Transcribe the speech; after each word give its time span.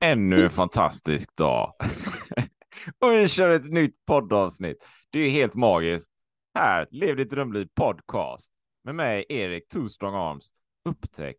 Ännu 0.00 0.44
en 0.44 0.50
fantastisk 0.50 1.36
dag. 1.36 1.74
och 3.00 3.12
vi 3.12 3.28
kör 3.28 3.50
ett 3.50 3.72
nytt 3.72 4.04
poddavsnitt. 4.06 4.76
Det 5.10 5.18
är 5.18 5.30
helt 5.30 5.54
magiskt. 5.54 6.12
Här, 6.54 6.88
Lev 6.90 7.16
ditt 7.16 7.30
drömliv 7.30 7.68
podcast. 7.74 8.52
Med 8.84 8.94
mig, 8.94 9.24
Erik 9.28 9.68
Two 9.68 9.88
Strong 9.88 10.14
Arms. 10.14 10.50
Upptäck 10.84 11.36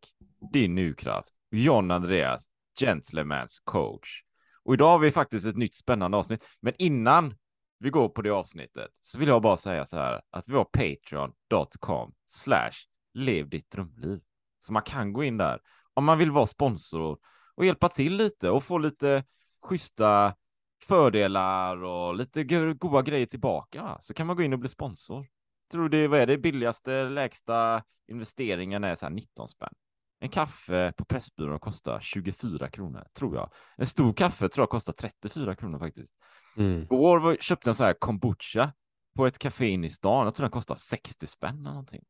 din 0.52 0.76
nukraft. 0.76 1.30
John 1.52 1.92
Andreas, 1.92 2.44
Gentlemans 2.80 3.60
coach. 3.64 4.24
Och 4.64 4.74
idag 4.74 4.90
har 4.90 5.00
vi 5.00 5.12
faktiskt 5.12 5.48
ett 5.48 5.58
nytt 5.58 5.76
spännande 5.76 6.18
avsnitt. 6.18 6.46
Men 6.62 6.74
innan 6.78 7.36
vi 7.80 7.90
går 7.90 8.10
på 8.10 8.22
det 8.22 8.30
avsnittet 8.30 8.92
så 9.02 9.18
vill 9.18 9.28
jag 9.28 9.42
bara 9.42 9.58
säga 9.58 9.86
så 9.86 9.98
här 9.98 10.22
att 10.32 10.48
vi 10.48 10.54
har 10.54 10.66
patreon.com 10.66 12.14
slash 12.28 12.72
lev 13.14 13.50
ditt 13.50 13.72
drömliv. 13.72 14.20
Så 14.60 14.74
man 14.74 14.84
kan 14.84 15.14
gå 15.14 15.24
in 15.24 15.38
där 15.38 15.60
om 15.94 16.06
man 16.06 16.18
vill 16.18 16.32
vara 16.32 16.46
sponsor 16.46 17.18
och 17.60 17.66
hjälpa 17.66 17.90
till 17.90 18.16
lite 18.16 18.50
och 18.50 18.64
få 18.64 18.78
lite 18.78 19.24
schyssta 19.62 20.36
fördelar 20.84 21.84
och 21.84 22.16
lite 22.16 22.44
goda 22.74 23.02
grejer 23.02 23.26
tillbaka 23.26 23.98
så 24.02 24.14
kan 24.14 24.28
man 24.28 24.36
gå 24.36 24.44
in 24.44 24.54
och 24.54 24.60
bli 24.60 24.70
sponsor. 24.70 25.28
Tror 25.72 25.90
det 25.90 26.08
vad 26.08 26.20
är 26.20 26.28
det 26.28 26.38
billigaste 26.38 27.10
lägsta 27.10 27.84
investeringen 28.08 28.84
är 28.84 28.96
så 28.96 29.06
här 29.06 29.14
19 29.14 29.48
spänn. 29.48 29.74
En 30.20 30.30
kaffe 30.30 30.94
på 30.98 31.06
Pressbyrån 31.06 31.60
kostar 31.60 32.00
24 32.00 32.70
kronor, 32.70 33.08
tror 33.14 33.36
jag. 33.36 33.52
En 33.78 33.86
stor 33.86 34.14
kaffe 34.14 34.50
tror 34.50 34.62
jag 34.62 34.70
kostar 34.70 34.94
34 34.94 35.56
kronor 35.56 35.80
faktiskt. 35.80 36.14
Mm. 36.58 36.86
Går 36.86 37.36
köpte 37.42 37.68
jag 37.68 37.72
en 37.72 37.76
så 37.76 37.84
här 37.84 37.94
kombucha 37.94 38.74
på 39.16 39.26
ett 39.26 39.40
café 39.40 39.68
inne 39.68 39.88
i 39.88 39.90
stan. 39.90 40.26
Jag 40.26 40.36
tror 40.36 40.44
den 40.44 40.52
kostar 40.52 40.76
60 40.76 41.28
spänn 41.28 41.60
eller 41.60 41.70
någonting. 41.70 42.04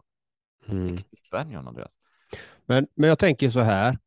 Mm. 0.67 0.97
60 0.97 1.15
spänn, 1.27 1.49
John 1.49 1.67
Andreas. 1.67 1.93
Men, 2.65 2.87
men 2.95 3.09
jag 3.09 3.19
tänker 3.19 3.49
så 3.49 3.59
här. 3.59 3.97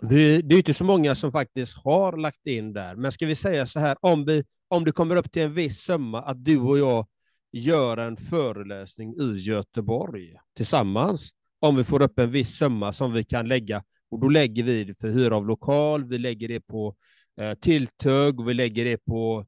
Det, 0.00 0.42
det 0.42 0.54
är 0.54 0.58
inte 0.58 0.74
så 0.74 0.84
många 0.84 1.14
som 1.14 1.32
faktiskt 1.32 1.76
har 1.76 2.16
lagt 2.16 2.46
in 2.46 2.72
där, 2.72 2.96
men 2.96 3.12
ska 3.12 3.26
vi 3.26 3.34
säga 3.34 3.66
så 3.66 3.80
här, 3.80 3.96
om, 4.00 4.24
vi, 4.24 4.44
om 4.68 4.84
det 4.84 4.92
kommer 4.92 5.16
upp 5.16 5.32
till 5.32 5.42
en 5.42 5.54
viss 5.54 5.80
summa 5.80 6.22
att 6.22 6.44
du 6.44 6.58
och 6.58 6.78
jag 6.78 7.06
gör 7.52 7.96
en 7.96 8.16
föreläsning 8.16 9.14
i 9.20 9.36
Göteborg 9.36 10.36
tillsammans, 10.56 11.30
om 11.60 11.76
vi 11.76 11.84
får 11.84 12.02
upp 12.02 12.18
en 12.18 12.30
viss 12.30 12.56
summa 12.56 12.92
som 12.92 13.12
vi 13.12 13.24
kan 13.24 13.48
lägga, 13.48 13.84
och 14.10 14.20
då 14.20 14.28
lägger 14.28 14.62
vi 14.62 14.84
det 14.84 14.94
för 14.94 15.08
hyra 15.08 15.36
av 15.36 15.46
lokal, 15.46 16.04
vi 16.04 16.18
lägger 16.18 16.48
det 16.48 16.60
på 16.60 16.96
eh, 17.40 17.54
tilltugg, 17.54 18.46
vi 18.46 18.54
lägger 18.54 18.84
det 18.84 18.98
på 18.98 19.46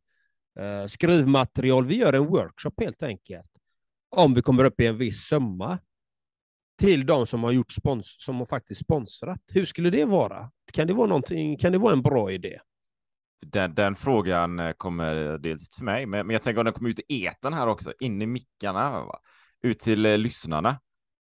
eh, 0.61 0.87
skrivmaterial, 0.87 1.87
vi 1.87 1.97
gör 1.97 2.13
en 2.13 2.27
workshop 2.27 2.73
helt 2.81 3.03
enkelt. 3.03 3.51
Om 4.17 4.35
vi 4.35 4.43
kommer 4.43 4.65
upp 4.65 4.81
i 4.81 4.87
en 4.87 4.99
viss 4.99 5.21
summa, 5.21 5.79
till 6.79 7.07
de 7.07 7.27
som 7.27 7.45
har 7.45 7.53
gjort 7.53 7.73
spons 7.73 8.17
som 8.19 8.37
har 8.37 8.47
faktiskt 8.47 8.81
sponsrat. 8.81 9.41
Hur 9.53 9.65
skulle 9.65 9.91
det 9.91 10.05
vara? 10.05 10.51
Kan 10.73 10.87
det 10.87 10.93
vara? 10.93 11.23
Kan 11.61 11.73
det 11.73 11.79
vara 11.79 11.93
en 11.93 12.03
bra 12.03 12.33
idé? 12.33 12.59
Den, 13.41 13.75
den 13.75 13.95
frågan 13.95 14.59
eh, 14.59 14.73
kommer 14.73 15.39
dels 15.39 15.71
till 15.71 15.85
mig, 15.85 16.07
men, 16.07 16.27
men 16.27 16.35
jag 16.35 16.43
tänker 16.43 16.59
om 16.59 16.65
den 16.65 16.75
kommer 16.75 16.91
ut 16.91 17.01
i 17.09 17.25
eten 17.25 17.53
här 17.53 17.67
också, 17.67 17.93
in 18.01 18.23
i 18.23 18.27
mickarna, 18.27 18.91
va? 18.91 19.19
ut 19.63 19.81
till 19.81 20.07
eh, 20.07 20.19
lyssnarna. 20.19 20.81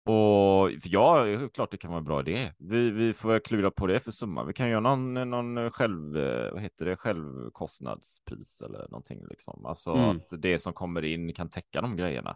Och 0.06 0.70
för 0.82 0.90
ja, 0.90 1.26
klart 1.54 1.72
det 1.72 1.78
kan 1.78 1.92
vara 1.92 2.00
en 2.00 2.06
bra 2.06 2.20
idé. 2.20 2.54
Vi, 2.58 2.92
vi 2.92 3.14
får 3.14 3.40
klura 3.40 3.72
på 3.72 3.88
det 3.88 4.00
för 4.00 4.12
summa. 4.12 4.44
Vi 4.44 4.54
kan 4.54 4.70
göra 4.70 4.80
någon, 4.80 5.14
någon 5.14 5.72
själv, 5.72 6.18
eh, 6.18 6.52
vad 6.54 6.62
heter 6.62 6.86
det, 6.86 6.96
självkostnadspris 6.96 8.62
eller 8.62 8.80
någonting 8.80 9.26
liksom. 9.30 9.66
Alltså 9.66 9.92
mm. 9.92 10.10
att 10.10 10.42
det 10.42 10.60
som 10.60 10.74
kommer 10.74 11.06
in 11.06 11.34
kan 11.34 11.50
täcka 11.50 11.82
de 11.82 11.96
grejerna. 11.96 12.36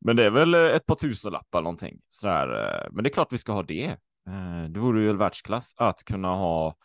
Men 0.00 0.16
det 0.16 0.24
är 0.24 0.30
väl 0.30 0.54
eh, 0.54 0.60
ett 0.60 0.86
par 0.86 0.94
tusenlappar 0.94 1.62
någonting 1.62 2.00
sådär. 2.08 2.48
Eh, 2.48 2.88
men 2.92 3.04
det 3.04 3.10
är 3.10 3.12
klart 3.12 3.32
vi 3.32 3.38
ska 3.38 3.52
ha 3.52 3.62
det. 3.62 3.84
Eh, 4.28 4.64
det 4.70 4.80
vore 4.80 5.02
ju 5.02 5.12
världsklass 5.12 5.74
att 5.76 6.04
kunna 6.04 6.28
ha 6.28 6.76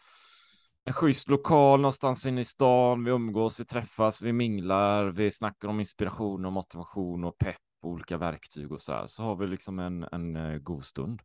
en 0.86 0.94
schysst 0.94 1.30
lokal 1.30 1.82
någonstans 1.82 2.26
inne 2.26 2.42
i 2.42 2.46
stan. 2.46 3.04
Vi 3.04 3.12
umgås, 3.12 3.60
vi 3.60 3.66
träffas, 3.66 4.22
vi 4.22 4.34
minglar, 4.34 5.06
vi 5.06 5.32
snackar 5.32 5.68
om 5.68 5.80
inspiration 5.80 6.46
och 6.46 6.54
motivation 6.54 7.24
och 7.24 7.38
pepp 7.38 7.58
och 7.82 7.90
olika 7.90 8.18
verktyg 8.18 8.72
och 8.72 8.82
så 8.82 8.94
här. 8.94 9.08
Så 9.08 9.24
har 9.24 9.36
vi 9.36 9.48
liksom 9.48 9.80
en, 9.80 10.06
en 10.12 10.64
god 10.64 10.86
stund. 10.86 11.22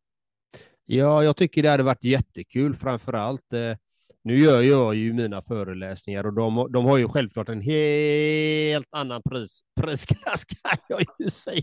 Ja, 0.85 1.25
jag 1.25 1.37
tycker 1.37 1.63
det 1.63 1.69
hade 1.69 1.83
varit 1.83 2.05
jättekul, 2.05 2.75
framför 2.75 3.13
allt. 3.13 3.53
Eh, 3.53 3.77
nu 4.25 4.39
gör 4.39 4.63
jag 4.63 4.95
ju 4.95 5.13
mina 5.13 5.43
föreläsningar 5.43 6.27
och 6.27 6.33
de, 6.33 6.73
de 6.73 6.85
har 6.85 6.99
ju 6.99 7.09
självklart 7.09 7.49
en 7.49 7.61
helt 7.61 8.89
annan 8.91 9.23
pris, 9.23 9.61
prisklass 9.81 10.45
kan 10.63 10.79
jag 10.89 11.05
ju 11.19 11.31
säga. 11.31 11.63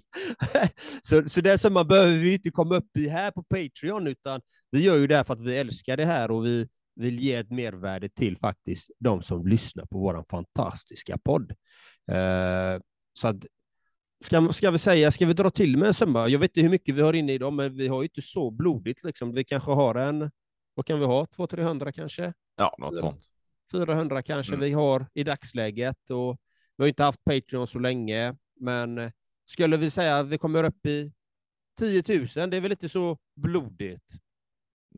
Så, 1.01 1.29
så 1.29 1.41
det 1.41 1.57
som 1.57 1.73
man 1.73 1.87
behöver 1.87 2.13
vi 2.13 2.33
inte 2.33 2.51
komma 2.51 2.75
upp 2.75 2.97
i 2.97 3.07
här 3.07 3.31
på 3.31 3.43
Patreon, 3.43 4.07
utan 4.07 4.41
vi 4.71 4.81
gör 4.83 4.97
ju 4.97 5.07
det 5.07 5.15
här 5.15 5.23
för 5.23 5.33
att 5.33 5.41
vi 5.41 5.57
älskar 5.57 5.97
det 5.97 6.05
här 6.05 6.31
och 6.31 6.45
vi 6.45 6.67
vill 6.95 7.19
ge 7.19 7.35
ett 7.35 7.51
mervärde 7.51 8.09
till 8.09 8.37
faktiskt 8.37 8.91
de 8.99 9.21
som 9.21 9.47
lyssnar 9.47 9.85
på 9.85 9.99
vår 9.99 10.25
fantastiska 10.29 11.17
podd. 11.17 11.51
Eh, 12.11 12.81
så 13.13 13.27
att, 13.27 13.45
ska, 14.25 14.53
ska 14.53 14.71
vi 14.71 14.77
säga, 14.77 15.11
ska 15.11 15.25
vi 15.25 15.33
dra 15.33 15.49
till 15.49 15.77
med 15.77 15.87
en 15.87 15.93
summa? 15.93 16.27
Jag 16.27 16.39
vet 16.39 16.51
inte 16.51 16.61
hur 16.61 16.69
mycket 16.69 16.95
vi 16.95 17.01
har 17.01 17.13
inne 17.13 17.33
idag, 17.33 17.53
men 17.53 17.77
vi 17.77 17.87
har 17.87 18.01
ju 18.01 18.05
inte 18.05 18.21
så 18.21 18.51
blodigt 18.51 19.03
liksom. 19.03 19.33
Vi 19.33 19.43
kanske 19.43 19.71
har 19.71 19.95
en, 19.95 20.31
vad 20.75 20.85
kan 20.85 20.99
vi 20.99 21.05
ha, 21.05 21.25
200-300 21.25 21.91
kanske? 21.91 22.33
Ja, 22.55 22.75
något 22.77 22.99
sånt. 22.99 23.31
400 23.71 24.21
kanske 24.21 24.53
mm. 24.53 24.65
vi 24.65 24.73
har 24.73 25.05
i 25.13 25.23
dagsläget 25.23 26.09
och 26.09 26.37
vi 26.77 26.83
har 26.83 26.87
inte 26.87 27.03
haft 27.03 27.23
Patreon 27.23 27.67
så 27.67 27.79
länge, 27.79 28.35
men 28.59 29.11
skulle 29.45 29.77
vi 29.77 29.89
säga 29.89 30.17
att 30.17 30.27
vi 30.27 30.37
kommer 30.37 30.63
upp 30.63 30.85
i 30.85 31.13
10 31.79 32.03
000, 32.07 32.49
det 32.49 32.57
är 32.57 32.61
väl 32.61 32.71
inte 32.71 32.89
så 32.89 33.17
blodigt? 33.35 34.13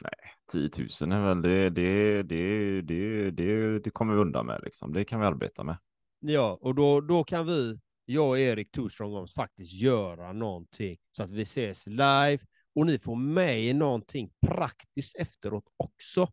Nej, 0.01 0.11
10 0.51 0.69
000 1.01 1.11
är 1.11 1.21
väl 1.21 1.41
det, 1.41 1.69
det, 1.69 2.23
det, 2.23 2.81
det, 2.81 3.31
det, 3.31 3.79
det 3.79 3.89
kommer 3.89 4.13
vi 4.13 4.19
undan 4.19 4.45
med 4.45 4.61
liksom. 4.63 4.93
Det 4.93 5.05
kan 5.05 5.19
vi 5.19 5.25
arbeta 5.25 5.63
med. 5.63 5.77
Ja, 6.19 6.57
och 6.61 6.75
då, 6.75 7.01
då 7.01 7.23
kan 7.23 7.45
vi, 7.45 7.79
jag 8.05 8.27
och 8.27 8.39
Erik 8.39 8.71
Torström, 8.71 9.27
faktiskt 9.27 9.73
göra 9.73 10.33
någonting 10.33 10.97
så 11.11 11.23
att 11.23 11.31
vi 11.31 11.41
ses 11.41 11.87
live 11.87 12.39
och 12.77 12.85
ni 12.85 12.99
får 12.99 13.15
med 13.15 13.63
er 13.63 13.73
någonting 13.73 14.29
praktiskt 14.47 15.15
efteråt 15.15 15.63
också. 15.77 16.27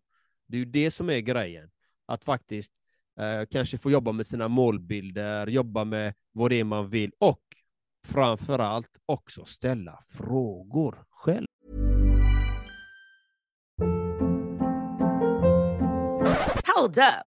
Det 0.47 0.57
är 0.57 0.59
ju 0.59 0.65
det 0.65 0.91
som 0.91 1.11
är 1.11 1.19
grejen. 1.19 1.71
Att 2.07 2.25
faktiskt 2.25 2.73
eh, 3.21 3.47
kanske 3.51 3.79
få 3.79 3.91
jobba 3.91 4.13
med 4.13 4.27
sina 4.27 4.49
målbilder, 4.49 5.47
jobba 5.47 5.85
med 5.85 6.15
vad 6.33 6.51
det 6.51 6.61
är 6.61 6.65
man 6.65 6.89
vill 6.89 7.13
och 7.19 7.43
framför 8.07 8.59
allt 8.59 8.99
också 9.07 9.45
ställa 9.45 9.99
frågor 10.07 11.05
själv. 11.11 11.47
Hold 16.77 16.99
up. 16.99 17.34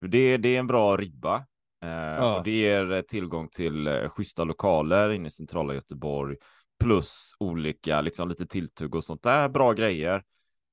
Det, 0.00 0.36
det 0.36 0.56
är 0.56 0.58
en 0.58 0.66
bra 0.66 0.96
ribba. 0.96 1.46
Eh, 1.84 2.24
och 2.36 2.44
det 2.44 2.50
ger 2.50 2.92
eh, 2.92 3.00
tillgång 3.00 3.48
till 3.48 3.86
eh, 3.86 4.08
schyssta 4.08 4.44
lokaler 4.44 5.10
inne 5.10 5.28
i 5.28 5.30
centrala 5.30 5.74
Göteborg. 5.74 6.36
Plus 6.80 7.32
olika, 7.38 8.00
liksom 8.00 8.28
lite 8.28 8.46
tilltugg 8.46 8.94
och 8.94 9.04
sånt 9.04 9.22
där. 9.22 9.48
Bra 9.48 9.72
grejer. 9.72 10.22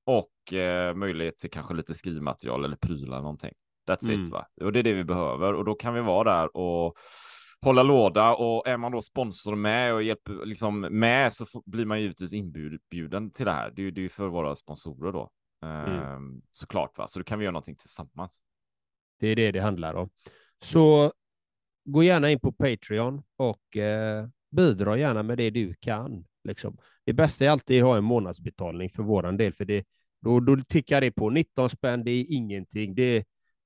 Och 0.06 0.52
eh, 0.52 0.94
möjlighet 0.94 1.38
till 1.38 1.50
kanske 1.50 1.74
lite 1.74 1.94
skrivmaterial 1.94 2.64
eller 2.64 2.76
prylar 2.76 3.20
någonting. 3.20 3.52
That's 3.88 4.10
Mm. 4.10 4.24
it 4.24 4.30
va. 4.30 4.46
Och 4.60 4.72
det 4.72 4.78
är 4.78 4.82
det 4.82 4.92
vi 4.92 5.04
behöver. 5.04 5.54
Och 5.54 5.64
då 5.64 5.74
kan 5.74 5.94
vi 5.94 6.00
vara 6.00 6.32
där 6.32 6.56
och 6.56 6.94
hålla 7.60 7.82
låda. 7.82 8.34
Och 8.34 8.68
är 8.68 8.76
man 8.76 8.92
då 8.92 9.02
sponsor 9.02 9.54
med 9.54 9.94
och 9.94 10.02
hjälper 10.02 10.46
liksom 10.46 10.80
med 10.80 11.32
så 11.32 11.46
får, 11.46 11.62
blir 11.66 11.86
man 11.86 12.00
givetvis 12.00 12.32
inbjuden 12.32 13.30
till 13.30 13.46
det 13.46 13.52
här. 13.52 13.70
Det 13.70 13.82
är 13.82 13.98
ju 13.98 14.08
för 14.08 14.28
våra 14.28 14.56
sponsorer 14.56 15.12
då. 15.12 15.30
Ehm, 15.66 16.42
såklart 16.50 16.98
va. 16.98 17.08
Så 17.08 17.18
då 17.18 17.24
kan 17.24 17.38
vi 17.38 17.44
göra 17.44 17.52
någonting 17.52 17.76
tillsammans. 17.76 18.40
Det 19.18 19.28
är 19.28 19.36
det 19.36 19.50
det 19.52 19.60
handlar 19.60 19.94
om. 19.94 20.10
Så 20.62 21.12
gå 21.84 22.02
gärna 22.02 22.30
in 22.30 22.40
på 22.40 22.52
Patreon 22.52 23.22
och 23.36 23.76
eh, 23.76 24.28
bidra 24.50 24.98
gärna 24.98 25.22
med 25.22 25.38
det 25.38 25.50
du 25.50 25.74
kan. 25.74 26.24
Liksom. 26.44 26.78
Det 27.04 27.12
bästa 27.12 27.44
är 27.44 27.50
alltid 27.50 27.82
att 27.82 27.88
ha 27.88 27.96
en 27.96 28.04
månadsbetalning 28.04 28.90
för 28.90 29.02
vår 29.02 29.32
del, 29.32 29.52
för 29.54 29.64
det, 29.64 29.84
då, 30.20 30.40
då 30.40 30.56
tickar 30.68 31.00
det 31.00 31.12
på. 31.12 31.30
19 31.30 31.70
spänn, 31.70 32.04
det 32.04 32.10
är 32.10 32.26
ingenting. 32.28 32.94
Det 32.94 33.02
är, 33.02 33.24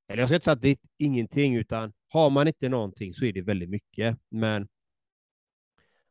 eller 0.09 0.23
jag 0.23 0.29
ska 0.29 0.35
inte 0.35 0.45
säga 0.45 0.53
att 0.53 0.63
det 0.63 0.69
är 0.69 0.77
ingenting, 0.99 1.57
utan 1.57 1.93
har 2.09 2.31
man 2.31 2.49
inte 2.49 2.69
någonting 2.69 3.15
så 3.15 3.25
är 3.25 3.33
det 3.33 3.43
väldigt 3.43 3.71
mycket. 3.71 4.19
Men, 4.29 4.69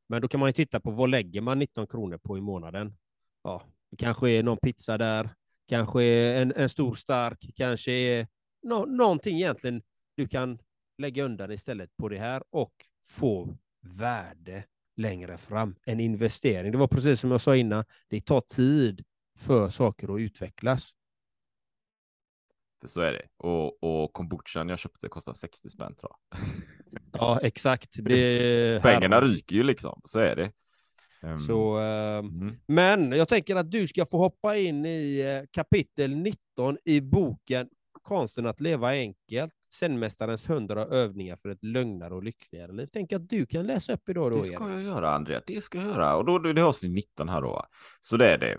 men 0.10 0.22
då 0.22 0.28
kan 0.28 0.40
man 0.40 0.50
ju 0.50 0.54
titta 0.54 0.80
på 0.80 0.92
vad 0.92 1.10
lägger 1.10 1.42
man 1.42 1.60
19 1.60 1.88
kronor 1.88 2.18
på 2.18 2.38
i 2.38 2.42
månaden? 2.42 2.98
Ja, 3.44 3.64
det 3.92 3.98
kanske 3.98 4.30
är 4.30 4.44
någon 4.44 4.58
pizza 4.58 4.98
där, 4.98 5.30
kanske 5.68 6.04
är 6.04 6.42
en, 6.42 6.54
en 6.56 6.70
stor 6.70 6.96
stark, 6.96 7.46
kanske 7.56 7.92
är 7.92 8.28
nå, 8.64 8.86
någonting 8.86 9.38
egentligen 9.38 9.82
du 10.16 10.28
kan 10.28 10.60
lägga 10.98 11.24
undan 11.24 11.52
istället 11.52 11.98
på 11.98 12.10
det 12.10 12.18
här 12.20 12.44
och 12.50 12.74
få 13.06 13.58
värde 13.82 14.64
längre 14.96 15.38
fram. 15.38 15.76
En 15.86 16.00
investering. 16.00 16.72
Det 16.72 16.78
var 16.78 16.88
precis 16.88 17.20
som 17.20 17.32
jag 17.32 17.42
sa 17.42 17.56
innan, 17.56 17.86
det 18.08 18.22
tar 18.26 18.42
tid 18.42 19.04
för 19.38 19.70
saker 19.70 20.16
att 20.16 20.20
utvecklas. 20.20 20.92
Så 22.86 23.02
är 23.02 23.12
det. 23.14 23.28
Och, 23.38 23.84
och 23.84 24.14
kombuchan 24.14 24.70
jag 24.70 24.80
köpte 24.80 25.08
kostar 25.08 25.34
60 25.34 25.70
spänn 25.70 25.96
tror 25.96 26.12
jag. 26.30 26.40
Ja, 27.14 27.40
exakt. 27.44 27.90
Det, 27.98 28.82
Pengarna 28.84 29.16
här- 29.16 29.22
ryker 29.24 29.56
ju 29.56 29.64
liksom. 29.64 30.02
Så 30.06 30.20
är 30.20 30.36
det. 30.36 30.52
Ehm, 31.22 31.40
Så, 31.40 31.80
eh, 31.80 32.18
mm. 32.18 32.56
men 32.66 33.12
jag 33.12 33.28
tänker 33.28 33.56
att 33.56 33.72
du 33.72 33.88
ska 33.88 34.06
få 34.06 34.18
hoppa 34.18 34.58
in 34.58 34.86
i 34.86 35.20
eh, 35.20 35.48
kapitel 35.52 36.16
19 36.16 36.78
i 36.86 37.02
boken 37.02 37.70
Konsten 38.02 38.46
att 38.46 38.60
leva 38.62 38.90
enkelt, 38.90 39.54
Zenmästarens 39.74 40.50
hundra 40.50 40.86
övningar 40.86 41.36
för 41.36 41.50
ett 41.50 41.64
lugnare 41.64 42.14
och 42.14 42.24
lyckligare 42.24 42.72
liv. 42.72 42.90
Tänk 42.94 43.14
att 43.14 43.30
du 43.30 43.46
kan 43.46 43.66
läsa 43.66 43.94
upp 43.94 44.10
idag 44.10 44.32
då, 44.32 44.38
Det 44.38 44.44
ska 44.44 44.70
jag 44.70 44.84
göra, 44.84 45.12
Andrea. 45.12 45.42
Det 45.48 45.64
ska 45.64 45.78
jag 45.78 45.88
göra. 45.88 46.16
Och 46.16 46.26
då, 46.26 46.38
det 46.40 46.62
är 46.62 46.64
avsnitt 46.64 46.92
19 46.92 47.30
här 47.30 47.42
då. 47.42 47.66
Så 48.02 48.18
det 48.18 48.34
är 48.34 48.38
det. 48.38 48.58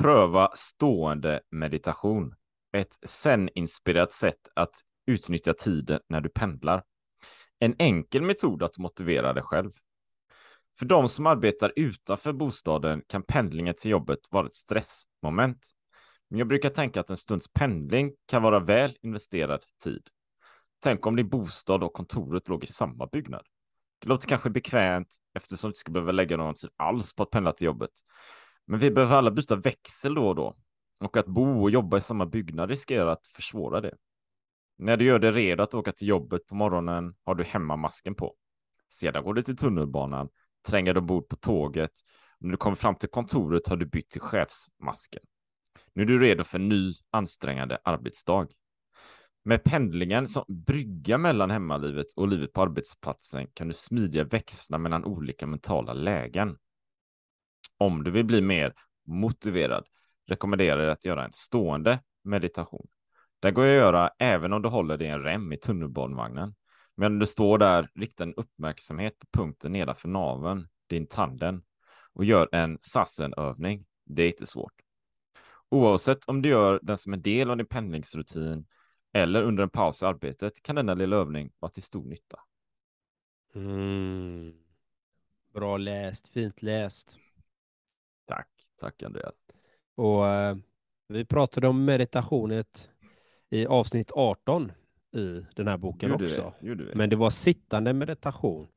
Pröva 0.00 0.50
stående 0.54 1.40
meditation. 1.50 2.34
Ett 2.72 2.98
zen-inspirerat 3.06 4.12
sätt 4.12 4.48
att 4.54 4.74
utnyttja 5.06 5.54
tiden 5.54 6.00
när 6.08 6.20
du 6.20 6.28
pendlar. 6.28 6.82
En 7.58 7.74
enkel 7.78 8.22
metod 8.22 8.62
att 8.62 8.78
motivera 8.78 9.32
dig 9.32 9.42
själv. 9.42 9.72
För 10.78 10.86
de 10.86 11.08
som 11.08 11.26
arbetar 11.26 11.72
utanför 11.76 12.32
bostaden 12.32 13.02
kan 13.06 13.22
pendlingen 13.22 13.74
till 13.74 13.90
jobbet 13.90 14.18
vara 14.30 14.46
ett 14.46 14.54
stressmoment. 14.56 15.58
Men 16.28 16.38
jag 16.38 16.48
brukar 16.48 16.70
tänka 16.70 17.00
att 17.00 17.10
en 17.10 17.16
stunds 17.16 17.52
pendling 17.52 18.12
kan 18.26 18.42
vara 18.42 18.60
väl 18.60 18.96
investerad 19.02 19.64
tid. 19.84 20.02
Tänk 20.82 21.06
om 21.06 21.16
din 21.16 21.28
bostad 21.28 21.82
och 21.82 21.92
kontoret 21.92 22.48
låg 22.48 22.64
i 22.64 22.66
samma 22.66 23.06
byggnad. 23.06 23.46
Det 23.98 24.08
låter 24.08 24.28
kanske 24.28 24.50
bekvämt 24.50 25.16
eftersom 25.34 25.68
du 25.68 25.70
inte 25.70 25.80
ska 25.80 25.92
behöva 25.92 26.12
lägga 26.12 26.36
någon 26.36 26.54
tid 26.54 26.70
alls 26.76 27.14
på 27.14 27.22
att 27.22 27.30
pendla 27.30 27.52
till 27.52 27.64
jobbet. 27.64 27.90
Men 28.66 28.78
vi 28.78 28.90
behöver 28.90 29.16
alla 29.16 29.30
byta 29.30 29.56
växel 29.56 30.14
då 30.14 30.28
och 30.28 30.34
då. 30.34 30.56
Och 31.00 31.16
att 31.16 31.26
bo 31.26 31.62
och 31.62 31.70
jobba 31.70 31.96
i 31.96 32.00
samma 32.00 32.26
byggnad 32.26 32.70
riskerar 32.70 33.06
att 33.06 33.28
försvåra 33.28 33.80
det. 33.80 33.94
När 34.78 34.96
du 34.96 35.04
gör 35.04 35.18
dig 35.18 35.30
redo 35.30 35.62
att 35.62 35.74
åka 35.74 35.92
till 35.92 36.08
jobbet 36.08 36.46
på 36.46 36.54
morgonen 36.54 37.14
har 37.24 37.34
du 37.34 37.44
hemmamasken 37.44 38.14
på. 38.14 38.34
Sedan 38.88 39.24
går 39.24 39.34
du 39.34 39.42
till 39.42 39.56
tunnelbanan, 39.56 40.28
tränger 40.68 40.94
dig 40.94 41.00
ombord 41.00 41.28
på 41.28 41.36
tåget. 41.36 41.92
När 42.38 42.50
du 42.50 42.56
kommer 42.56 42.76
fram 42.76 42.94
till 42.94 43.08
kontoret 43.08 43.68
har 43.68 43.76
du 43.76 43.86
bytt 43.86 44.10
till 44.10 44.20
chefsmasken. 44.20 45.22
Nu 45.98 46.04
är 46.04 46.06
du 46.06 46.18
redo 46.18 46.44
för 46.44 46.58
en 46.58 46.68
ny 46.68 46.92
ansträngande 47.10 47.78
arbetsdag. 47.84 48.48
Med 49.44 49.64
pendlingen 49.64 50.28
som 50.28 50.44
brygga 50.48 51.18
mellan 51.18 51.50
hemmalivet 51.50 52.06
och 52.16 52.28
livet 52.28 52.52
på 52.52 52.62
arbetsplatsen 52.62 53.46
kan 53.54 53.68
du 53.68 53.74
smidiga 53.74 54.24
växla 54.24 54.78
mellan 54.78 55.04
olika 55.04 55.46
mentala 55.46 55.92
lägen. 55.92 56.58
Om 57.78 58.04
du 58.04 58.10
vill 58.10 58.24
bli 58.24 58.40
mer 58.40 58.74
motiverad 59.06 59.84
rekommenderar 60.28 60.82
jag 60.82 60.92
att 60.92 61.04
göra 61.04 61.24
en 61.24 61.32
stående 61.32 62.00
meditation. 62.24 62.88
Det 63.40 63.50
går 63.50 63.66
att 63.66 63.72
göra 63.72 64.10
även 64.18 64.52
om 64.52 64.62
du 64.62 64.68
håller 64.68 64.96
dig 64.96 65.06
i 65.06 65.10
en 65.10 65.22
rem 65.22 65.52
i 65.52 65.56
tunnelbanevagnen. 65.56 66.54
Men 66.96 67.12
om 67.12 67.18
du 67.18 67.26
står 67.26 67.58
där, 67.58 67.88
rikta 67.94 68.24
en 68.24 68.34
uppmärksamhet 68.34 69.18
på 69.18 69.26
punkten 69.38 69.72
nedanför 69.72 70.08
naveln, 70.08 70.68
din 70.86 71.06
tanden, 71.06 71.62
och 72.12 72.24
gör 72.24 72.48
en 72.52 72.78
sassenövning. 72.80 73.84
Det 74.06 74.22
är 74.22 74.26
inte 74.26 74.46
svårt. 74.46 74.87
Oavsett 75.70 76.24
om 76.24 76.42
du 76.42 76.48
gör 76.48 76.80
den 76.82 76.98
som 76.98 77.12
en 77.12 77.22
del 77.22 77.50
av 77.50 77.56
din 77.56 77.66
pendlingsrutin 77.66 78.66
eller 79.12 79.42
under 79.42 79.62
en 79.62 79.70
paus 79.70 80.02
i 80.02 80.06
arbetet 80.06 80.62
kan 80.62 80.76
denna 80.76 80.94
lilla 80.94 81.16
övning 81.16 81.52
vara 81.58 81.72
till 81.72 81.82
stor 81.82 82.04
nytta. 82.04 82.40
Mm. 83.54 84.54
Bra 85.54 85.76
läst, 85.76 86.28
fint 86.28 86.62
läst. 86.62 87.18
Tack, 88.26 88.48
tack 88.80 89.02
Andreas. 89.02 89.34
Och 89.94 90.26
eh, 90.26 90.56
vi 91.08 91.24
pratade 91.24 91.68
om 91.68 91.84
meditationet 91.84 92.90
i 93.50 93.66
avsnitt 93.66 94.12
18 94.12 94.72
i 95.12 95.46
den 95.56 95.68
här 95.68 95.76
boken 95.76 96.10
Gjorde 96.10 96.24
också. 96.24 96.54
Gjorde 96.60 96.84
vi? 96.84 96.94
Men 96.94 97.10
det 97.10 97.16
var 97.16 97.30
sittande 97.30 97.92
meditation 97.92 98.68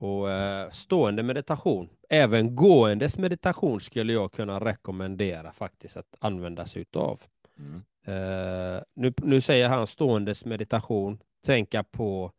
och 0.00 0.30
eh, 0.30 0.70
stående 0.70 1.22
meditation. 1.22 1.88
Även 2.08 2.56
gåendes 2.56 3.18
meditation 3.18 3.80
skulle 3.80 4.12
jag 4.12 4.32
kunna 4.32 4.60
rekommendera 4.60 5.52
faktiskt 5.52 5.96
att 5.96 6.16
använda 6.18 6.66
sig 6.66 6.82
utav. 6.82 7.20
Mm. 7.58 7.82
Eh, 8.04 8.82
nu, 8.94 9.14
nu 9.16 9.40
säger 9.40 9.68
han 9.68 9.86
ståendes 9.86 10.44
meditation, 10.44 11.18
tänka 11.46 11.82
på 11.84 12.32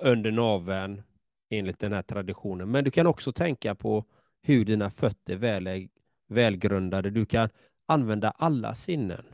under 0.00 0.30
naveln 0.30 1.02
enligt 1.50 1.78
den 1.78 1.92
här 1.92 2.02
traditionen. 2.02 2.70
Men 2.70 2.84
du 2.84 2.90
kan 2.90 3.06
också 3.06 3.32
tänka 3.32 3.74
på 3.74 4.04
hur 4.42 4.64
dina 4.64 4.90
fötter 4.90 5.36
väl 5.36 5.66
är 5.66 5.88
välgrundade. 6.28 7.10
Du 7.10 7.26
kan 7.26 7.48
använda 7.86 8.30
alla 8.30 8.74
sinnen 8.74 9.24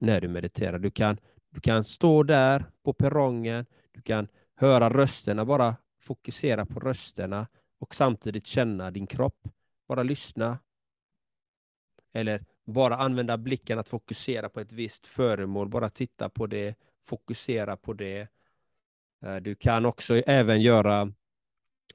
när 0.00 0.20
du 0.20 0.28
mediterar. 0.28 0.78
Du 0.78 0.90
kan, 0.90 1.18
du 1.50 1.60
kan 1.60 1.84
stå 1.84 2.22
där 2.22 2.64
på 2.84 2.92
perrongen, 2.92 3.66
du 3.92 4.02
kan 4.02 4.28
höra 4.54 4.90
rösterna, 4.90 5.44
bara 5.44 5.76
fokusera 6.04 6.66
på 6.66 6.80
rösterna 6.80 7.46
och 7.78 7.94
samtidigt 7.94 8.46
känna 8.46 8.90
din 8.90 9.06
kropp. 9.06 9.48
Bara 9.88 10.02
lyssna. 10.02 10.58
Eller 12.12 12.44
bara 12.64 12.96
använda 12.96 13.38
blicken 13.38 13.78
att 13.78 13.88
fokusera 13.88 14.48
på 14.48 14.60
ett 14.60 14.72
visst 14.72 15.06
föremål, 15.06 15.68
bara 15.68 15.90
titta 15.90 16.28
på 16.28 16.46
det, 16.46 16.74
fokusera 17.04 17.76
på 17.76 17.92
det. 17.92 18.28
Eh, 19.24 19.36
du 19.36 19.54
kan 19.54 19.86
också 19.86 20.16
även 20.16 20.62
göra 20.62 21.12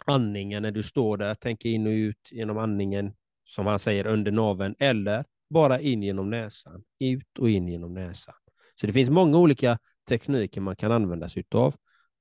andningen 0.05 0.61
när 0.63 0.71
du 0.71 0.83
står 0.83 1.17
där, 1.17 1.35
tänka 1.35 1.69
in 1.69 1.87
och 1.87 1.91
ut 1.91 2.31
genom 2.31 2.57
andningen, 2.57 3.13
som 3.43 3.65
han 3.65 3.79
säger, 3.79 4.07
under 4.07 4.31
naveln, 4.31 4.75
eller 4.79 5.25
bara 5.49 5.79
in 5.79 6.03
genom 6.03 6.29
näsan, 6.29 6.83
ut 6.99 7.37
och 7.39 7.49
in 7.49 7.67
genom 7.67 7.93
näsan. 7.93 8.35
Så 8.75 8.87
det 8.87 8.93
finns 8.93 9.09
många 9.09 9.37
olika 9.37 9.77
tekniker 10.07 10.61
man 10.61 10.75
kan 10.75 10.91
använda 10.91 11.29
sig 11.29 11.43
av. 11.51 11.75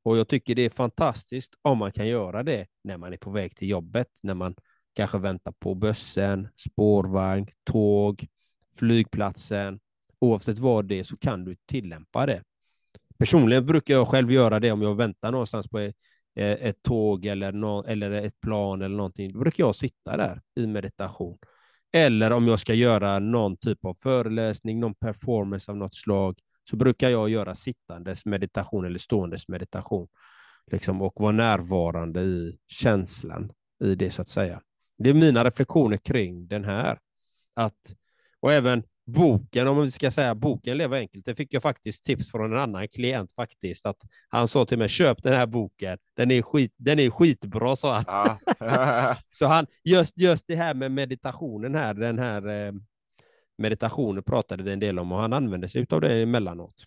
Och 0.08 0.18
jag 0.18 0.28
tycker 0.28 0.54
det 0.54 0.62
är 0.62 0.70
fantastiskt 0.70 1.54
om 1.62 1.78
man 1.78 1.92
kan 1.92 2.06
göra 2.08 2.42
det 2.42 2.66
när 2.84 2.98
man 2.98 3.12
är 3.12 3.16
på 3.16 3.30
väg 3.30 3.56
till 3.56 3.68
jobbet, 3.68 4.08
när 4.22 4.34
man 4.34 4.54
kanske 4.94 5.18
väntar 5.18 5.52
på 5.52 5.74
bussen, 5.74 6.48
spårvagn, 6.56 7.46
tåg, 7.64 8.26
flygplatsen. 8.78 9.80
Oavsett 10.20 10.58
vad 10.58 10.84
det 10.84 10.98
är 10.98 11.02
så 11.02 11.16
kan 11.16 11.44
du 11.44 11.56
tillämpa 11.66 12.26
det. 12.26 12.42
Personligen 13.18 13.66
brukar 13.66 13.94
jag 13.94 14.08
själv 14.08 14.32
göra 14.32 14.60
det 14.60 14.72
om 14.72 14.82
jag 14.82 14.94
väntar 14.94 15.32
någonstans 15.32 15.68
på 15.68 15.78
eh, 15.78 15.92
ett, 16.34 16.82
tåg 16.82 17.26
eller, 17.26 17.52
no 17.52 17.84
eller 17.86 18.10
ett 18.10 18.40
plan 18.40 18.82
eller 18.82 18.96
någonting. 18.96 19.32
Då 19.32 19.38
brukar 19.38 19.64
jag 19.64 19.74
sitta 19.74 20.16
där 20.16 20.42
i 20.56 20.66
meditation. 20.66 21.38
Eller 21.92 22.30
om 22.30 22.48
jag 22.48 22.58
ska 22.58 22.74
göra 22.74 23.18
någon 23.18 23.56
typ 23.56 23.84
av 23.84 23.94
föreläsning, 23.94 24.80
någon 24.80 24.94
performance 24.94 25.70
av 25.70 25.76
något 25.76 25.94
slag, 25.94 26.38
så 26.70 26.76
brukar 26.76 27.10
jag 27.10 27.28
göra 27.28 27.54
sittandes 27.54 28.26
meditation 28.26 28.86
eller 28.86 28.98
ståendes 28.98 29.48
meditation. 29.48 30.08
Liksom, 30.70 31.02
och 31.02 31.20
vara 31.20 31.32
närvarande 31.32 32.20
i 32.20 32.58
känslan 32.66 33.52
i 33.84 33.94
det 33.94 34.10
så 34.10 34.22
att 34.22 34.28
säga. 34.28 34.60
Det 34.98 35.10
är 35.10 35.14
mina 35.14 35.44
reflektioner 35.44 35.96
kring 35.96 36.48
den 36.48 36.64
här. 36.64 36.98
Att, 37.54 37.94
och 38.40 38.52
även 38.52 38.82
boken, 39.06 39.68
om 39.68 39.82
vi 39.82 39.90
ska 39.90 40.10
säga 40.10 40.34
boken 40.34 40.78
Leva 40.78 40.96
enkelt, 40.96 41.24
det 41.24 41.34
fick 41.34 41.54
jag 41.54 41.62
faktiskt 41.62 42.04
tips 42.04 42.30
från 42.30 42.52
en 42.52 42.58
annan 42.58 42.88
klient 42.88 43.32
faktiskt. 43.32 43.86
Att 43.86 44.02
han 44.28 44.48
sa 44.48 44.64
till 44.64 44.78
mig, 44.78 44.88
köp 44.88 45.22
den 45.22 45.32
här 45.32 45.46
boken, 45.46 45.98
den 46.16 46.30
är, 46.30 46.42
skit, 46.42 46.74
den 46.76 46.98
är 46.98 47.10
skitbra, 47.10 47.76
sa 47.76 47.94
han. 47.94 48.38
Ja. 48.58 49.16
Så 49.30 49.46
han, 49.46 49.66
just, 49.84 50.18
just 50.18 50.44
det 50.46 50.56
här 50.56 50.74
med 50.74 50.92
meditationen 50.92 51.74
här, 51.74 51.94
den 51.94 52.18
här 52.18 52.48
eh, 52.48 52.72
meditationen 53.58 54.22
pratade 54.22 54.62
vi 54.62 54.72
en 54.72 54.80
del 54.80 54.98
om 54.98 55.12
och 55.12 55.18
han 55.18 55.32
använde 55.32 55.68
sig 55.68 55.86
av 55.90 56.00
det 56.00 56.22
emellanåt. 56.22 56.84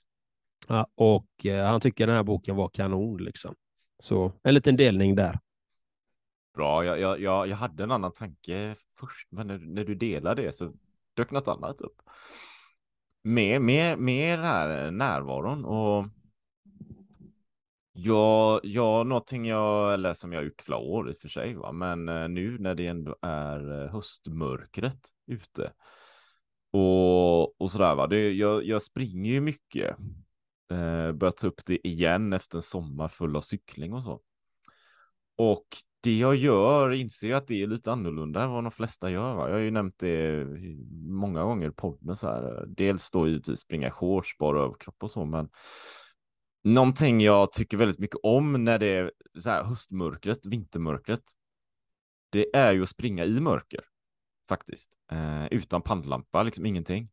Ja, 0.67 0.87
och 0.95 1.45
eh, 1.45 1.65
han 1.65 1.81
tycker 1.81 2.07
den 2.07 2.15
här 2.15 2.23
boken 2.23 2.55
var 2.55 2.69
kanon 2.69 3.23
liksom. 3.23 3.55
Så 3.99 4.33
en 4.43 4.53
liten 4.53 4.75
delning 4.75 5.15
där. 5.15 5.39
Bra, 6.55 6.85
jag, 6.85 6.99
jag, 6.99 7.21
jag, 7.21 7.47
jag 7.47 7.57
hade 7.57 7.83
en 7.83 7.91
annan 7.91 8.11
tanke 8.11 8.75
först, 8.99 9.27
men 9.31 9.47
när, 9.47 9.57
när 9.57 9.83
du 9.83 9.95
delar 9.95 10.35
det 10.35 10.55
så 10.55 10.73
dök 11.13 11.31
något 11.31 11.47
annat 11.47 11.81
upp. 11.81 12.01
Med, 13.23 13.61
med 13.61 14.39
den 14.39 14.45
här 14.45 14.91
närvaron 14.91 15.65
och 15.65 16.05
Ja, 17.93 18.59
ja, 18.63 19.03
någonting 19.03 19.45
jag, 19.45 19.93
eller 19.93 20.13
som 20.13 20.33
jag 20.33 20.43
gjort 20.43 20.61
flera 20.61 20.79
år 20.79 21.09
i 21.09 21.13
och 21.13 21.17
för 21.17 21.29
sig, 21.29 21.53
va? 21.53 21.71
men 21.71 22.09
eh, 22.09 22.29
nu 22.29 22.57
när 22.59 22.75
det 22.75 22.87
ändå 22.87 23.15
är 23.21 23.83
eh, 23.83 23.91
höstmörkret 23.91 25.09
ute 25.27 25.71
och, 26.71 27.61
och 27.61 27.71
sådär, 27.71 27.95
va? 27.95 28.07
Det, 28.07 28.31
jag, 28.31 28.63
jag 28.65 28.81
springer 28.81 29.31
ju 29.31 29.41
mycket, 29.41 29.97
eh, 30.71 31.11
börjar 31.11 31.31
ta 31.31 31.47
upp 31.47 31.65
det 31.65 31.87
igen 31.87 32.33
efter 32.33 32.57
en 32.57 32.61
sommar 32.61 33.07
full 33.07 33.35
av 33.35 33.41
cykling 33.41 33.93
och 33.93 34.03
så. 34.03 34.21
Och 35.37 35.65
det 36.01 36.17
jag 36.17 36.35
gör 36.35 36.91
inser 36.91 37.29
jag 37.29 37.37
att 37.37 37.47
det 37.47 37.63
är 37.63 37.67
lite 37.67 37.91
annorlunda 37.91 38.43
än 38.43 38.51
vad 38.51 38.63
de 38.63 38.71
flesta 38.71 39.09
gör. 39.09 39.35
Va? 39.35 39.47
Jag 39.47 39.55
har 39.55 39.61
ju 39.61 39.71
nämnt 39.71 39.99
det 39.99 40.45
många 41.09 41.43
gånger 41.43 41.69
i 41.69 41.71
podden 41.71 42.15
så 42.15 42.27
här. 42.27 42.65
Dels 42.67 43.11
då 43.11 43.27
givetvis 43.27 43.59
springa 43.59 43.91
shorts, 43.91 44.37
bara 44.37 44.61
överkropp 44.61 45.03
och 45.03 45.11
så, 45.11 45.25
men 45.25 45.49
någonting 46.63 47.21
jag 47.21 47.53
tycker 47.53 47.77
väldigt 47.77 47.99
mycket 47.99 48.19
om 48.23 48.63
när 48.63 48.79
det 48.79 48.87
är 48.87 49.11
så 49.39 49.49
här 49.49 49.63
höstmörkret, 49.63 50.45
vintermörkret. 50.45 51.23
Det 52.29 52.55
är 52.55 52.73
ju 52.73 52.81
att 52.81 52.89
springa 52.89 53.25
i 53.25 53.39
mörker 53.39 53.81
faktiskt, 54.51 54.89
eh, 55.11 55.45
utan 55.51 55.81
pannlampa, 55.81 56.43
liksom 56.43 56.65
ingenting. 56.65 57.09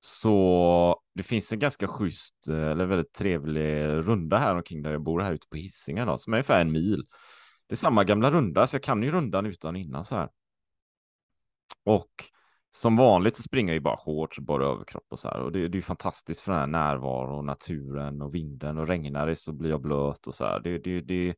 Så 0.00 1.00
det 1.14 1.22
finns 1.22 1.52
en 1.52 1.58
ganska 1.58 1.88
schysst 1.88 2.48
eh, 2.48 2.70
eller 2.70 2.86
väldigt 2.86 3.12
trevlig 3.12 3.84
runda 3.86 4.38
här 4.38 4.54
omkring 4.54 4.82
där 4.82 4.92
jag 4.92 5.02
bor 5.02 5.20
här 5.20 5.32
ute 5.32 5.46
på 5.50 5.56
Hisingen 5.56 6.06
då, 6.06 6.18
som 6.18 6.32
är 6.32 6.36
ungefär 6.36 6.60
en 6.60 6.72
mil. 6.72 7.06
Det 7.66 7.74
är 7.74 7.76
samma 7.76 8.04
gamla 8.04 8.30
runda, 8.30 8.66
så 8.66 8.74
jag 8.76 8.82
kan 8.82 9.02
ju 9.02 9.10
rundan 9.10 9.46
utan 9.46 9.76
innan 9.76 10.04
så 10.04 10.16
här. 10.16 10.28
Och 11.84 12.10
som 12.72 12.96
vanligt 12.96 13.36
så 13.36 13.42
springer 13.42 13.72
jag 13.72 13.76
ju 13.76 13.80
bara 13.80 13.94
hårt, 13.94 14.38
bara 14.38 14.66
överkropp 14.66 15.06
och 15.08 15.18
så 15.18 15.28
här. 15.28 15.40
Och 15.40 15.52
det, 15.52 15.58
det 15.58 15.74
är 15.74 15.78
ju 15.78 15.82
fantastiskt 15.82 16.40
för 16.40 16.52
den 16.52 16.60
här 16.60 16.66
närvaron, 16.66 17.46
naturen 17.46 18.22
och 18.22 18.34
vinden 18.34 18.78
och 18.78 18.86
regnar 18.86 19.26
det 19.26 19.36
så 19.36 19.52
blir 19.52 19.70
jag 19.70 19.80
blöt 19.80 20.26
och 20.26 20.34
så 20.34 20.44
här. 20.44 20.60
Det, 20.60 20.78
det, 20.78 21.00
det, 21.00 21.34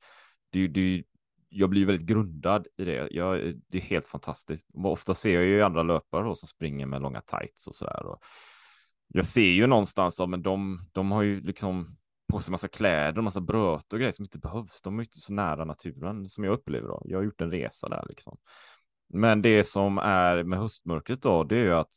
det, 0.50 0.68
det, 0.68 1.04
jag 1.54 1.70
blir 1.70 1.87
väldigt 1.87 2.06
grundad 2.06 2.66
i 2.76 2.84
det. 2.84 3.08
Jag, 3.11 3.54
det 3.68 3.78
är 3.78 3.82
helt 3.82 4.08
fantastiskt. 4.08 4.68
Ofta 4.75 5.14
ser 5.14 5.34
jag 5.34 5.44
ju 5.44 5.62
andra 5.62 5.82
löpare 5.82 6.25
då 6.25 6.34
som 6.34 6.49
springer 6.49 6.87
med 6.87 7.02
långa 7.02 7.20
tights 7.20 7.66
och 7.66 7.75
så 7.75 7.84
där. 7.84 8.06
Och 8.06 8.23
jag 9.08 9.25
ser 9.25 9.50
ju 9.50 9.66
någonstans, 9.66 10.20
men 10.28 10.42
de, 10.42 10.87
de 10.92 11.12
har 11.12 11.23
ju 11.23 11.40
liksom 11.40 11.96
på 12.32 12.40
sig 12.40 12.50
massa 12.50 12.68
kläder 12.68 13.18
och 13.18 13.25
massa 13.25 13.40
bröt 13.40 13.92
och 13.92 13.99
grejer 13.99 14.12
som 14.12 14.25
inte 14.25 14.38
behövs. 14.38 14.82
De 14.82 14.99
är 14.99 15.02
inte 15.02 15.18
så 15.18 15.32
nära 15.32 15.64
naturen 15.64 16.28
som 16.28 16.44
jag 16.44 16.54
upplever 16.54 16.88
då. 16.88 17.02
Jag 17.04 17.18
har 17.18 17.25
gjort 17.25 17.40
en 17.40 17.50
resa 17.50 17.88
där 17.88 18.04
liksom. 18.08 18.38
Men 19.08 19.42
det 19.42 19.64
som 19.64 19.99
är 19.99 20.42
med 20.42 20.58
höstmörkret 20.58 21.23
då, 21.23 21.44
det 21.44 21.56
är 21.56 21.64
ju 21.64 21.75
att 21.75 21.92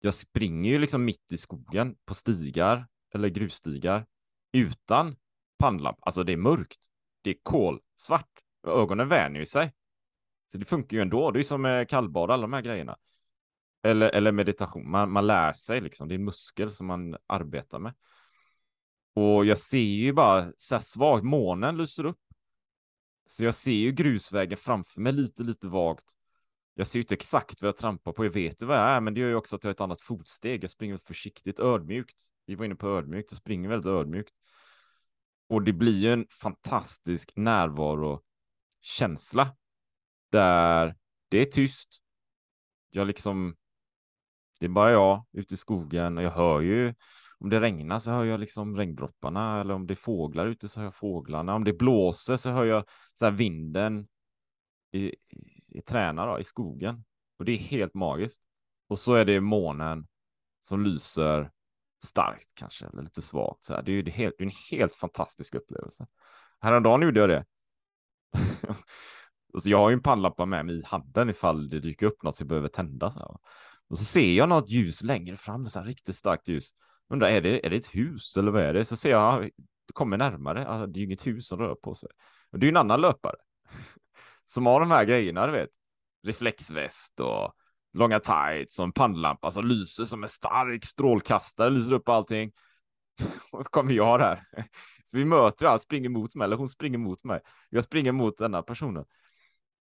jag 0.00 0.14
springer 0.14 0.70
ju 0.70 0.78
liksom 0.78 1.04
mitt 1.04 1.32
i 1.32 1.38
skogen 1.38 1.96
på 2.04 2.14
stigar 2.14 2.86
eller 3.14 3.28
grusstigar 3.28 4.06
utan 4.52 5.16
pannlampa. 5.58 6.02
Alltså 6.02 6.24
det 6.24 6.32
är 6.32 6.36
mörkt. 6.36 6.91
Det 7.22 7.30
är 7.30 7.36
kolsvart. 7.42 8.30
Ögonen 8.66 9.08
vänjer 9.08 9.40
ju 9.40 9.46
sig. 9.46 9.72
Så 10.52 10.58
det 10.58 10.64
funkar 10.64 10.96
ju 10.96 11.02
ändå. 11.02 11.30
Det 11.30 11.38
är 11.38 11.42
som 11.42 11.62
med 11.62 11.88
kallbad, 11.88 12.30
alla 12.30 12.42
de 12.42 12.52
här 12.52 12.62
grejerna. 12.62 12.96
Eller, 13.82 14.10
eller 14.10 14.32
meditation. 14.32 14.90
Man, 14.90 15.10
man 15.10 15.26
lär 15.26 15.52
sig 15.52 15.80
liksom. 15.80 16.08
Det 16.08 16.14
är 16.14 16.16
en 16.18 16.24
muskel 16.24 16.72
som 16.72 16.86
man 16.86 17.16
arbetar 17.26 17.78
med. 17.78 17.94
Och 19.14 19.44
jag 19.44 19.58
ser 19.58 19.78
ju 19.78 20.12
bara 20.12 20.52
så 20.56 20.74
här 20.74 20.80
svagt. 20.80 21.24
Månen 21.24 21.76
lyser 21.76 22.06
upp. 22.06 22.18
Så 23.26 23.44
jag 23.44 23.54
ser 23.54 23.72
ju 23.72 23.92
grusvägen 23.92 24.58
framför 24.58 25.00
mig 25.00 25.12
lite, 25.12 25.42
lite 25.42 25.68
vagt. 25.68 26.04
Jag 26.74 26.86
ser 26.86 26.98
ju 26.98 27.02
inte 27.02 27.14
exakt 27.14 27.62
vad 27.62 27.68
jag 27.68 27.76
trampar 27.76 28.12
på. 28.12 28.24
Jag 28.24 28.30
vet 28.30 28.62
ju 28.62 28.66
vad 28.66 28.76
jag 28.76 28.88
är, 28.90 29.00
men 29.00 29.14
det 29.14 29.20
gör 29.20 29.28
ju 29.28 29.34
också 29.34 29.56
att 29.56 29.64
jag 29.64 29.68
har 29.68 29.74
ett 29.74 29.80
annat 29.80 30.02
fotsteg. 30.02 30.64
Jag 30.64 30.70
springer 30.70 30.96
försiktigt, 30.96 31.60
ödmjukt. 31.60 32.16
Vi 32.46 32.54
var 32.54 32.64
inne 32.64 32.74
på 32.74 32.88
ödmjukt. 32.88 33.32
Jag 33.32 33.38
springer 33.38 33.68
väldigt 33.68 33.86
ödmjukt. 33.86 34.34
Och 35.52 35.62
det 35.62 35.72
blir 35.72 35.98
ju 35.98 36.12
en 36.12 36.26
fantastisk 36.30 37.32
närvarokänsla 37.36 39.56
där 40.30 40.96
det 41.28 41.38
är 41.38 41.44
tyst. 41.44 42.02
Jag 42.90 43.06
liksom, 43.06 43.56
det 44.60 44.66
är 44.66 44.70
bara 44.70 44.90
jag 44.90 45.26
ute 45.32 45.54
i 45.54 45.56
skogen 45.56 46.18
och 46.18 46.24
jag 46.24 46.30
hör 46.30 46.60
ju 46.60 46.94
om 47.38 47.50
det 47.50 47.60
regnar 47.60 47.98
så 47.98 48.10
hör 48.10 48.24
jag 48.24 48.40
liksom 48.40 48.76
regndropparna 48.76 49.60
eller 49.60 49.74
om 49.74 49.86
det 49.86 49.94
är 49.94 49.96
fåglar 49.96 50.46
ute 50.46 50.68
så 50.68 50.80
hör 50.80 50.86
jag 50.86 50.94
fåglarna. 50.94 51.54
Om 51.54 51.64
det 51.64 51.72
blåser 51.72 52.36
så 52.36 52.50
hör 52.50 52.64
jag 52.64 52.84
så 53.14 53.24
här 53.24 53.32
vinden 53.32 54.08
i, 54.92 55.06
i, 55.06 55.16
i 55.68 55.82
träna 55.82 56.26
då, 56.26 56.40
i 56.40 56.44
skogen. 56.44 57.04
Och 57.38 57.44
det 57.44 57.52
är 57.52 57.58
helt 57.58 57.94
magiskt. 57.94 58.42
Och 58.88 58.98
så 58.98 59.14
är 59.14 59.24
det 59.24 59.40
månen 59.40 60.06
som 60.62 60.84
lyser 60.84 61.50
starkt 62.06 62.48
kanske, 62.54 62.86
eller 62.86 63.02
lite 63.02 63.22
svagt. 63.22 63.64
Så 63.64 63.74
här. 63.74 63.82
Det 63.82 63.92
är 63.92 63.94
ju 63.94 64.02
det 64.02 64.10
helt, 64.10 64.34
det 64.38 64.44
är 64.44 64.46
en 64.46 64.52
helt 64.70 64.94
fantastisk 64.94 65.54
upplevelse. 65.54 66.06
Häromdagen 66.60 67.02
gjorde 67.02 67.20
jag 67.20 67.28
det. 67.28 67.44
och 68.32 68.38
så 68.68 68.74
alltså, 69.54 69.70
jag 69.70 69.78
har 69.78 69.90
ju 69.90 69.94
en 69.94 70.02
pannlampa 70.02 70.46
med 70.46 70.66
mig 70.66 70.78
i 70.78 70.82
handen 70.84 71.30
ifall 71.30 71.68
det 71.68 71.80
dyker 71.80 72.06
upp 72.06 72.22
något 72.22 72.36
som 72.36 72.44
jag 72.44 72.48
behöver 72.48 72.68
tända. 72.68 73.12
Så 73.12 73.18
här. 73.18 73.36
Och 73.88 73.98
så 73.98 74.04
ser 74.04 74.32
jag 74.32 74.48
något 74.48 74.68
ljus 74.68 75.02
längre 75.02 75.36
fram, 75.36 75.68
så 75.68 75.78
här 75.78 75.86
riktigt 75.86 76.16
starkt 76.16 76.48
ljus. 76.48 76.70
Undrar, 77.08 77.28
är 77.28 77.40
det, 77.40 77.66
är 77.66 77.70
det 77.70 77.76
ett 77.76 77.94
hus 77.94 78.36
eller 78.36 78.52
vad 78.52 78.62
är 78.62 78.74
det? 78.74 78.84
Så 78.84 78.96
ser 78.96 79.10
jag, 79.10 79.42
det 79.86 79.92
kommer 79.92 80.16
närmare, 80.16 80.66
alltså, 80.66 80.86
det 80.86 80.98
är 80.98 81.00
ju 81.00 81.06
inget 81.06 81.26
hus 81.26 81.48
som 81.48 81.58
rör 81.58 81.74
på 81.74 81.94
sig. 81.94 82.08
Och 82.52 82.58
det 82.58 82.64
är 82.64 82.68
ju 82.68 82.72
en 82.72 82.76
annan 82.76 83.00
löpare 83.00 83.36
som 84.46 84.66
har 84.66 84.80
de 84.80 84.90
här 84.90 85.04
grejerna, 85.04 85.46
du 85.46 85.52
vet. 85.52 85.70
Reflexväst 86.26 87.20
och 87.20 87.54
långa 87.92 88.20
tights 88.20 88.78
och 88.78 88.84
en 88.84 88.92
pannlampa 88.92 89.50
som 89.50 89.66
lyser 89.66 90.04
som 90.04 90.22
en 90.22 90.28
stark 90.28 90.84
strålkastare, 90.84 91.70
lyser 91.70 91.92
upp 91.92 92.08
allting. 92.08 92.52
Och 93.52 93.64
så 93.64 93.70
kommer 93.70 93.92
jag 93.92 94.20
där. 94.20 94.44
Så 95.04 95.18
vi 95.18 95.24
möter, 95.24 95.66
han 95.66 95.78
springer 95.78 96.08
mot 96.08 96.34
mig, 96.34 96.44
eller 96.44 96.56
hon 96.56 96.68
springer 96.68 96.98
mot 96.98 97.24
mig. 97.24 97.40
Jag 97.70 97.84
springer 97.84 98.12
mot 98.12 98.38
denna 98.38 98.62
personen. 98.62 99.04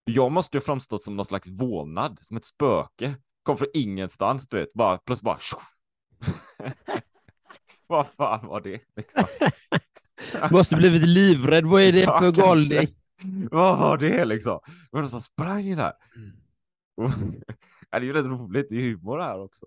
Jag 0.04 0.32
måste 0.32 0.56
ju 0.56 0.60
framstått 0.60 1.04
som 1.04 1.16
någon 1.16 1.24
slags 1.24 1.48
vålnad, 1.48 2.18
som 2.22 2.36
ett 2.36 2.44
spöke. 2.44 3.16
Kom 3.42 3.58
från 3.58 3.68
ingenstans, 3.74 4.48
du 4.48 4.56
vet, 4.56 4.72
bara 4.74 4.98
plötsligt 4.98 5.24
bara 5.24 5.38
Vad 7.86 8.06
fan 8.06 8.46
var 8.46 8.60
det? 8.60 8.80
Liksom? 8.96 9.24
Måste 10.50 10.76
blivit 10.76 11.08
livrädd. 11.08 11.64
Vad 11.64 11.82
är 11.82 11.92
det 11.92 12.04
för 12.04 12.24
Ja, 12.24 12.30
galning? 12.30 12.86
Vad 13.50 13.78
var 13.78 13.96
det 13.96 14.24
liksom? 14.24 14.60
Det 14.64 14.88
var 14.90 15.00
någon 15.00 15.10
som 15.10 15.20
sprang 15.20 15.76
där 15.76 15.92
ja, 17.92 17.98
det 17.98 18.04
är 18.04 18.06
ju 18.06 18.12
rätt 18.12 18.26
roligt, 18.26 18.66
det 18.70 18.76
är 18.76 18.80
humor 18.80 19.18
här 19.18 19.40
också. 19.40 19.66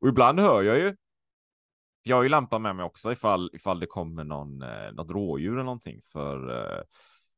Och 0.00 0.08
ibland 0.08 0.40
hör 0.40 0.62
jag 0.62 0.78
ju. 0.78 0.96
Jag 2.02 2.16
har 2.16 2.22
ju 2.22 2.28
lampan 2.28 2.62
med 2.62 2.76
mig 2.76 2.84
också 2.84 3.12
ifall, 3.12 3.50
ifall 3.52 3.80
det 3.80 3.86
kommer 3.86 4.24
någon, 4.24 4.62
eh, 4.62 4.92
något 4.92 5.10
rådjur 5.10 5.52
eller 5.52 5.64
någonting. 5.64 6.00
För 6.12 6.50
eh, 6.50 6.82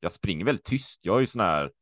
jag 0.00 0.12
springer 0.12 0.45
väldigt 0.45 0.64
tyst. 0.64 1.00
Jag 1.02 1.16
är 1.16 1.21
ju 1.21 1.26
sån 1.26 1.40
här 1.40 1.73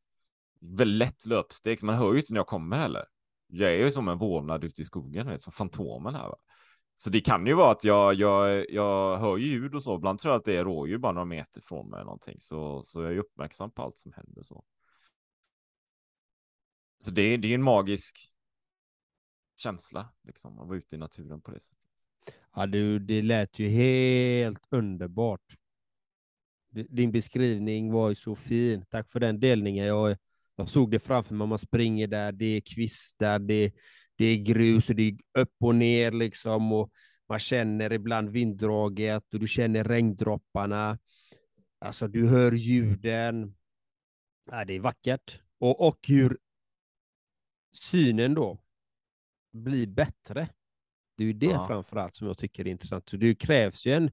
väldigt 0.61 0.99
lätt 0.99 1.27
löpsteg, 1.27 1.81
så 1.81 1.87
man 1.87 1.95
hör 1.95 2.13
ju 2.13 2.19
inte 2.19 2.33
när 2.33 2.41
jag 2.41 2.47
kommer 2.47 2.77
heller. 2.77 3.05
Jag 3.47 3.73
är 3.73 3.79
ju 3.79 3.91
som 3.91 4.09
en 4.09 4.19
vålnad 4.19 4.65
ute 4.65 4.83
i 4.83 4.85
skogen, 4.85 5.27
vet, 5.27 5.43
som 5.43 5.53
fantomen 5.53 6.15
här. 6.15 6.29
Va? 6.29 6.37
Så 6.97 7.11
det 7.11 7.21
kan 7.21 7.47
ju 7.47 7.55
vara 7.55 7.71
att 7.71 7.85
jag, 7.85 8.15
jag, 8.15 8.71
jag 8.71 9.19
hör 9.19 9.37
ljud 9.37 9.75
och 9.75 9.83
så. 9.83 9.97
Ibland 9.97 10.19
tror 10.19 10.33
jag 10.33 10.39
att 10.39 10.45
det 10.45 10.57
är 10.57 10.65
rådjur 10.65 10.99
bara 10.99 11.13
några 11.13 11.25
meter 11.25 11.61
från 11.61 11.91
mig 11.91 11.97
eller 11.97 12.05
någonting. 12.05 12.41
Så, 12.41 12.83
så 12.85 13.03
jag 13.03 13.13
är 13.13 13.19
uppmärksam 13.19 13.71
på 13.71 13.83
allt 13.83 13.99
som 13.99 14.13
händer 14.13 14.43
så. 14.43 14.65
Så 16.99 17.11
det, 17.11 17.37
det 17.37 17.49
är 17.49 17.55
en 17.55 17.63
magisk 17.63 18.34
känsla 19.57 20.13
liksom 20.23 20.59
att 20.59 20.69
vara 20.69 20.79
ute 20.79 20.97
i 20.97 20.99
naturen 20.99 21.41
på 21.41 21.51
det 21.51 21.61
sättet. 21.61 21.79
Ja, 22.55 22.67
du, 22.67 22.99
det 22.99 23.23
lät 23.23 23.59
ju 23.59 23.69
helt 23.69 24.63
underbart. 24.71 25.57
Din 26.71 27.13
beskrivning 27.13 27.93
var 27.93 28.09
ju 28.09 28.15
så 28.15 28.35
fin. 28.35 28.85
Tack 28.91 29.11
för 29.11 29.21
den 29.21 29.41
delningen. 29.41 29.87
Jag, 29.87 30.17
jag 30.57 30.69
såg 30.69 30.91
det 30.91 30.99
framför 30.99 31.35
mig. 31.35 31.47
Man 31.47 31.59
springer 31.59 32.07
där, 32.07 32.33
det 32.33 32.45
är 32.45 32.61
kvistar, 32.61 33.39
det, 33.39 33.73
det 34.17 34.25
är 34.25 34.37
grus 34.37 34.91
och 34.91 34.97
det 34.97 35.03
är 35.03 35.41
upp 35.41 35.55
och 35.61 35.75
ner 35.75 36.13
liksom. 36.13 36.73
Och 36.73 36.91
man 37.29 37.39
känner 37.39 37.93
ibland 37.93 38.31
vinddraget 38.31 39.35
och 39.35 39.41
du 39.41 39.49
känner 39.49 39.85
regndropparna. 39.85 40.99
Alltså, 41.79 42.09
du 42.09 42.29
hör 42.29 42.53
ljuden. 42.53 43.55
Ja, 44.51 44.65
det 44.65 44.73
är 44.75 44.81
vackert. 44.81 45.41
Och, 45.59 45.89
och 45.89 45.99
hur 46.09 46.39
synen 47.73 48.35
då 48.35 48.64
bli 49.55 49.87
bättre. 49.87 50.49
Det 51.17 51.25
är 51.25 51.27
ju 51.27 51.33
det 51.33 51.47
Ja. 51.47 51.67
framför 51.67 51.97
allt 51.97 52.15
som 52.15 52.27
jag 52.27 52.39
tycker 52.39 52.67
är 52.67 52.71
intressant. 52.71 53.09
Så 53.09 53.17
det 53.17 53.35
krävs 53.35 53.87
ju 53.87 53.93
en, 53.93 54.11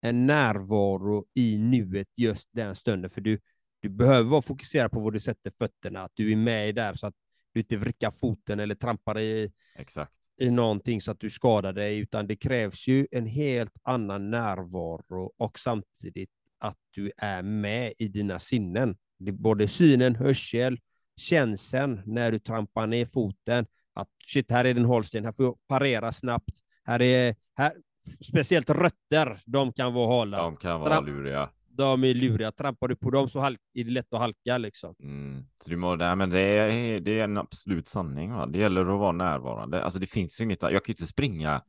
en 0.00 0.26
närvaro 0.26 1.26
i 1.34 1.58
nuet 1.58 2.08
just 2.16 2.48
den 2.52 2.74
stunden, 2.76 3.10
för 3.10 3.20
du, 3.20 3.38
du 3.80 3.88
behöver 3.88 4.30
vara 4.30 4.42
fokuserad 4.42 4.90
på 4.92 5.00
var 5.00 5.10
du 5.10 5.20
sätter 5.20 5.50
fötterna, 5.50 6.00
att 6.00 6.12
du 6.14 6.32
är 6.32 6.36
med 6.36 6.74
där 6.74 6.94
så 6.94 7.06
att 7.06 7.14
du 7.52 7.60
inte 7.60 7.76
vrickar 7.76 8.10
foten 8.10 8.60
eller 8.60 8.74
trampar 8.74 9.18
i, 9.18 9.52
Exakt. 9.74 10.12
i 10.40 10.50
någonting 10.50 11.00
så 11.00 11.10
att 11.10 11.20
du 11.20 11.30
skadar 11.30 11.72
dig, 11.72 11.98
utan 11.98 12.26
det 12.26 12.36
krävs 12.36 12.88
ju 12.88 13.06
en 13.10 13.26
helt 13.26 13.72
annan 13.82 14.30
närvaro 14.30 15.32
och 15.36 15.58
samtidigt 15.58 16.30
att 16.58 16.78
du 16.90 17.12
är 17.16 17.42
med 17.42 17.92
i 17.98 18.08
dina 18.08 18.38
sinnen. 18.38 18.96
Det 19.18 19.32
både 19.32 19.68
synen, 19.68 20.16
hörsel, 20.16 20.80
känseln 21.16 22.02
när 22.06 22.32
du 22.32 22.38
trampar 22.38 22.86
ner 22.86 23.06
foten, 23.06 23.66
att 23.94 24.08
shit, 24.26 24.50
här 24.50 24.64
är 24.64 24.74
det 24.74 24.80
en 24.80 24.86
hållsten, 24.86 25.24
här 25.24 25.32
får 25.32 25.46
jag 25.46 25.58
parera 25.68 26.12
snabbt, 26.12 26.54
här 26.84 27.02
är, 27.02 27.36
här, 27.56 27.72
speciellt 28.20 28.70
rötter, 28.70 29.40
de 29.46 29.72
kan 29.72 29.94
vara 29.94 30.06
hala. 30.06 30.36
De 30.38 30.56
kan 30.56 30.80
vara 30.80 30.94
Tramp- 30.94 31.06
luriga. 31.06 31.50
De 31.68 32.04
är 32.04 32.14
luriga, 32.14 32.52
trampar 32.52 32.88
du 32.88 32.96
på 32.96 33.10
dem 33.10 33.28
så 33.28 33.40
halk, 33.40 33.60
är 33.74 33.84
det 33.84 33.90
lätt 33.90 34.12
att 34.12 34.20
halka 34.20 34.58
liksom. 34.58 34.94
Mm. 35.00 35.44
Så 35.64 35.70
du 35.70 35.76
må, 35.76 35.96
nej, 35.96 36.16
men 36.16 36.30
det, 36.30 36.40
är, 36.40 37.00
det 37.00 37.20
är 37.20 37.24
en 37.24 37.38
absolut 37.38 37.88
sanning. 37.88 38.32
Va? 38.32 38.46
Det 38.46 38.58
gäller 38.58 38.80
att 38.80 39.00
vara 39.00 39.12
närvarande. 39.12 39.84
Alltså 39.84 39.98
det 40.00 40.06
finns 40.06 40.40
ju 40.40 40.44
inget, 40.44 40.62
jag 40.62 40.70
kan 40.72 40.82
ju 40.86 40.92
inte 40.92 41.06
springa, 41.06 41.62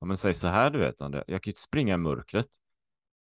om 0.00 0.08
man 0.08 0.16
säger 0.16 0.34
så 0.34 0.48
här 0.48 0.70
du 0.70 0.78
vet, 0.78 1.00
André, 1.00 1.24
jag 1.26 1.42
kan 1.42 1.50
ju 1.50 1.52
inte 1.52 1.60
springa 1.60 1.94
i 1.94 1.96
mörkret 1.96 2.48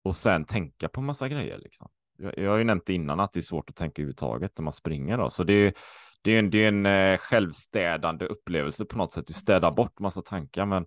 och 0.04 0.16
sen 0.16 0.44
tänka 0.44 0.88
på 0.88 1.00
massa 1.00 1.28
grejer 1.28 1.58
liksom. 1.58 1.88
Jag, 2.18 2.50
har 2.50 2.56
ju 2.56 2.64
nämnt 2.64 2.88
innan 2.88 3.20
att 3.20 3.32
det 3.32 3.40
är 3.40 3.42
svårt 3.42 3.70
att 3.70 3.76
tänka 3.76 4.02
överhuvudtaget 4.02 4.58
när 4.58 4.62
man 4.62 4.72
springer 4.72 5.18
då, 5.18 5.30
så 5.30 5.44
det 5.44 5.52
är, 5.52 5.72
det 6.22 6.30
är 6.34 6.38
en, 6.38 6.50
det 6.50 6.64
är 6.64 6.68
en 6.68 6.86
eh, 6.86 7.18
självstädande 7.18 8.26
upplevelse 8.26 8.84
på 8.84 8.98
något 8.98 9.12
sätt. 9.12 9.26
Du 9.26 9.32
städar 9.32 9.72
bort 9.72 9.98
massa 9.98 10.22
tankar, 10.22 10.66
men 10.66 10.86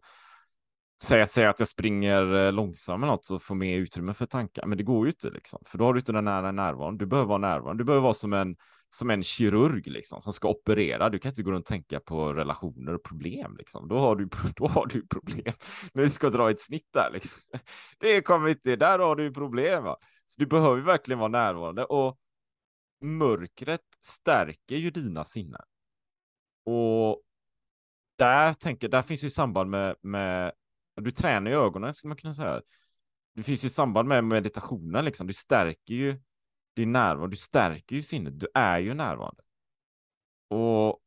säg 1.04 1.22
att, 1.22 1.32
säg 1.32 1.46
att 1.46 1.60
jag 1.60 1.68
springer 1.68 2.36
eh, 2.36 2.52
långsamt 2.52 3.00
med 3.00 3.10
något 3.10 3.26
så 3.26 3.40
får 3.40 3.56
mer 3.56 3.78
utrymme 3.78 4.14
för 4.14 4.26
tankar, 4.26 4.66
men 4.66 4.78
det 4.78 4.84
går 4.84 5.06
ju 5.06 5.12
inte 5.12 5.30
liksom, 5.30 5.60
för 5.66 5.78
då 5.78 5.86
har 5.86 5.94
du 5.94 6.00
inte 6.00 6.12
den 6.12 6.26
nära 6.26 6.52
närvaron. 6.52 6.98
Du 6.98 7.06
behöver 7.06 7.28
vara 7.28 7.38
närvarande. 7.38 7.84
Du 7.84 7.86
behöver 7.86 8.04
vara 8.04 8.14
som 8.14 8.34
en 8.34 8.56
som 8.92 9.10
en 9.10 9.24
kirurg 9.24 9.88
liksom 9.88 10.22
som 10.22 10.34
ska 10.34 10.48
operera. 10.48 11.10
Du 11.10 11.20
kan 11.20 11.30
inte 11.30 11.44
gå 11.44 11.52
runt 11.52 11.66
och 11.66 11.70
tänka 11.70 12.00
på 12.00 12.34
relationer 12.34 12.94
och 12.94 13.04
problem 13.04 13.56
liksom. 13.58 13.88
Då 13.88 14.00
har 14.00 14.16
du, 14.16 14.30
då 14.56 14.68
har 14.68 14.86
du 14.86 15.08
problem 15.08 15.54
när 15.94 16.04
du 16.04 16.10
ska 16.10 16.30
dra 16.30 16.52
ett 16.52 16.62
snitt 16.62 16.88
där 16.94 17.10
liksom. 17.14 17.42
Det 18.00 18.22
kommer 18.22 18.50
inte, 18.50 18.76
där 18.76 19.00
har 19.00 19.16
du 19.16 19.34
problem 19.34 19.84
va. 19.84 19.98
Så 20.30 20.42
du 20.42 20.46
behöver 20.46 20.82
verkligen 20.82 21.20
vara 21.20 21.30
närvarande 21.30 21.86
och 21.86 22.20
mörkret 23.02 23.82
stärker 24.02 24.76
ju 24.76 24.92
dina 24.92 25.26
sinnen. 25.26 25.62
Och 26.64 27.24
där 28.18 28.54
tänker, 28.54 28.90
där 28.90 29.02
finns 29.02 29.24
ju 29.24 29.30
samband 29.30 29.70
med, 29.70 29.96
med 30.02 30.54
du 30.96 31.12
tränar 31.12 31.52
ju 31.52 31.58
ögonen 31.58 31.94
skulle 31.94 32.10
man 32.10 32.18
kunna 32.18 32.34
säga. 32.34 32.62
Det 33.36 33.44
finns 33.44 33.66
ju 33.66 33.70
samband 33.70 34.08
med 34.08 34.24
meditationen 34.24 35.06
liksom. 35.06 35.28
Du 35.28 35.34
stärker 35.34 35.94
ju 35.94 36.22
din 36.76 36.92
närvaro, 36.92 37.28
du 37.28 37.38
stärker 37.38 37.96
ju 37.96 38.02
sinnet. 38.02 38.40
Du 38.40 38.48
är 38.54 38.80
ju 38.80 38.94
närvarande. 38.94 39.44
Och 40.50 41.00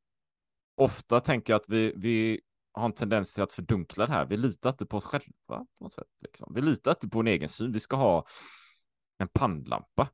ofta 0.74 1.20
tänker 1.20 1.52
jag 1.52 1.60
att 1.60 1.68
vi, 1.68 1.92
vi 1.96 2.40
har 2.72 2.84
en 2.84 2.92
tendens 2.92 3.34
till 3.34 3.42
att 3.42 3.52
fördunkla 3.52 4.06
det 4.06 4.12
här. 4.12 4.26
Vi 4.26 4.36
litar 4.36 4.70
inte 4.70 4.86
på 4.86 4.96
oss 4.96 5.04
själva 5.04 5.26
på 5.48 5.66
något 5.80 5.94
sätt. 5.94 6.06
Liksom. 6.20 6.52
Vi 6.54 6.60
litar 6.60 6.90
inte 6.90 7.08
på 7.08 7.20
en 7.20 7.26
egen 7.26 7.48
syn. 7.48 7.72
Vi 7.72 7.80
ska 7.80 7.96
ha 7.96 8.26
en 9.22 9.28
pannlampa. 9.28 10.08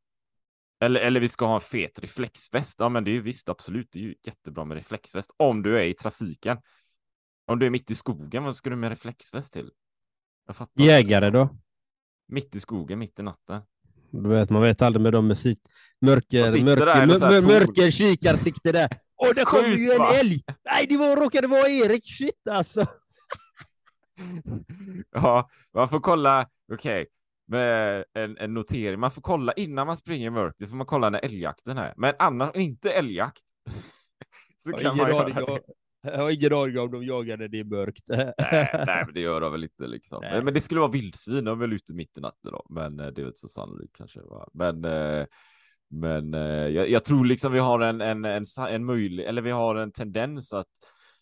Eller, 0.81 1.01
eller 1.01 1.21
vi 1.21 1.29
ska 1.29 1.47
ha 1.47 1.55
en 1.55 1.61
fet 1.61 1.99
reflexväst. 1.99 2.75
Ja, 2.79 2.89
men 2.89 3.05
det 3.05 3.11
är 3.11 3.13
ju 3.13 3.23
visst, 3.23 3.49
absolut. 3.49 3.89
Det 3.93 3.99
är 3.99 4.03
ju 4.03 4.15
jättebra 4.25 4.65
med 4.65 4.77
reflexväst. 4.77 5.31
Om 5.37 5.63
du 5.63 5.79
är 5.79 5.83
i 5.83 5.95
trafiken. 5.95 6.59
Om 7.47 7.59
du 7.59 7.67
är 7.67 7.71
mitt 7.71 7.91
i 7.91 7.95
skogen, 7.95 8.45
vad 8.45 8.57
ska 8.57 8.71
du 8.71 8.77
med 8.77 8.91
reflexväst 8.91 9.53
till? 9.53 9.71
Jägare 10.75 11.31
då? 11.31 11.49
Mitt 12.29 12.57
i 12.57 12.61
skogen, 12.61 12.99
mitt 12.99 13.19
i 13.19 13.23
natten. 13.23 13.63
Du 14.11 14.29
vet, 14.29 14.51
man 14.51 14.63
vet 14.63 14.83
aldrig 14.83 15.03
med 15.03 15.13
dem 15.13 15.27
med 15.27 15.39
sitt 15.39 15.69
mörker, 16.01 16.63
mörker, 16.63 16.87
där 16.87 17.31
mör, 17.31 17.43
mörker 17.43 17.91
kikarsikte 17.91 18.73
där. 18.73 18.89
Åh, 19.17 19.35
det 19.35 19.45
kommer 19.45 19.65
Skjut, 19.65 19.79
ju 19.79 19.91
en 19.91 19.99
va? 19.99 20.15
älg! 20.15 20.43
Nej, 20.65 20.87
det 20.89 20.97
var, 20.97 21.17
råkade 21.17 21.47
vara 21.47 21.69
Erik. 21.69 22.03
Shit 22.07 22.49
alltså. 22.51 22.87
Ja, 25.11 25.51
man 25.75 25.89
får 25.89 26.01
kolla, 26.01 26.49
okej, 26.73 27.07
med 27.49 28.05
en, 28.15 28.39
en 28.39 28.55
notering. 28.55 29.01
Man 29.01 29.11
får 29.11 29.23
kolla 29.23 29.53
innan 29.53 29.87
man 29.87 29.97
springer 29.97 30.27
i 30.27 30.31
mörkret, 30.31 30.71
får 30.71 30.77
man 30.77 30.87
kolla 30.87 31.11
när 31.11 31.25
älgjakten 31.25 31.79
är. 31.79 31.95
Men 31.97 32.15
annars, 32.19 32.57
inte 32.57 32.91
älgjakt. 32.91 33.43
Så 34.59 34.71
Jag 34.71 34.81
kan 34.81 34.97
man 34.97 35.11
göra 35.11 35.29
det. 35.29 35.61
jag 36.03 36.19
har 36.19 36.31
ingen 36.31 36.53
aning 36.53 36.79
om 36.79 36.91
de 36.91 37.05
jagar 37.05 37.37
när 37.37 37.49
det 37.49 37.61
är 37.61 37.65
mörkt. 37.65 38.05
Nej, 38.09 38.33
nej, 38.87 39.03
men 39.05 39.15
det 39.15 39.21
gör 39.21 39.41
de 39.41 39.53
väl 39.53 39.63
inte 39.63 39.87
liksom. 39.87 40.19
Nej. 40.23 40.43
Men 40.43 40.55
det 40.55 40.61
skulle 40.61 40.81
vara 40.81 40.91
vildsvin, 40.91 41.45
de 41.45 41.59
är 41.59 41.61
väl 41.61 41.73
ute 41.73 41.95
mitt 41.95 42.19
i 42.19 42.21
natten 42.21 42.51
då. 42.53 42.67
Men 42.71 43.01
eh, 43.01 43.07
det 43.07 43.21
är 43.21 43.25
väl 43.25 43.27
inte 43.27 43.41
så 43.41 43.49
sannolikt 43.49 43.97
kanske. 43.97 44.21
Va? 44.21 44.49
Men, 44.53 44.85
eh, 44.85 45.27
men 45.91 46.35
eh, 46.35 46.69
jag, 46.69 46.91
jag 46.91 47.05
tror 47.05 47.25
liksom 47.25 47.53
vi 47.53 47.59
har 47.59 47.81
en, 47.81 48.01
en, 48.01 48.25
en, 48.25 48.45
en 48.69 48.85
möjlig, 48.85 49.25
eller 49.25 49.43
vi 49.43 49.51
har 49.51 49.75
en 49.75 49.93
tendens 49.93 50.53
att 50.53 50.67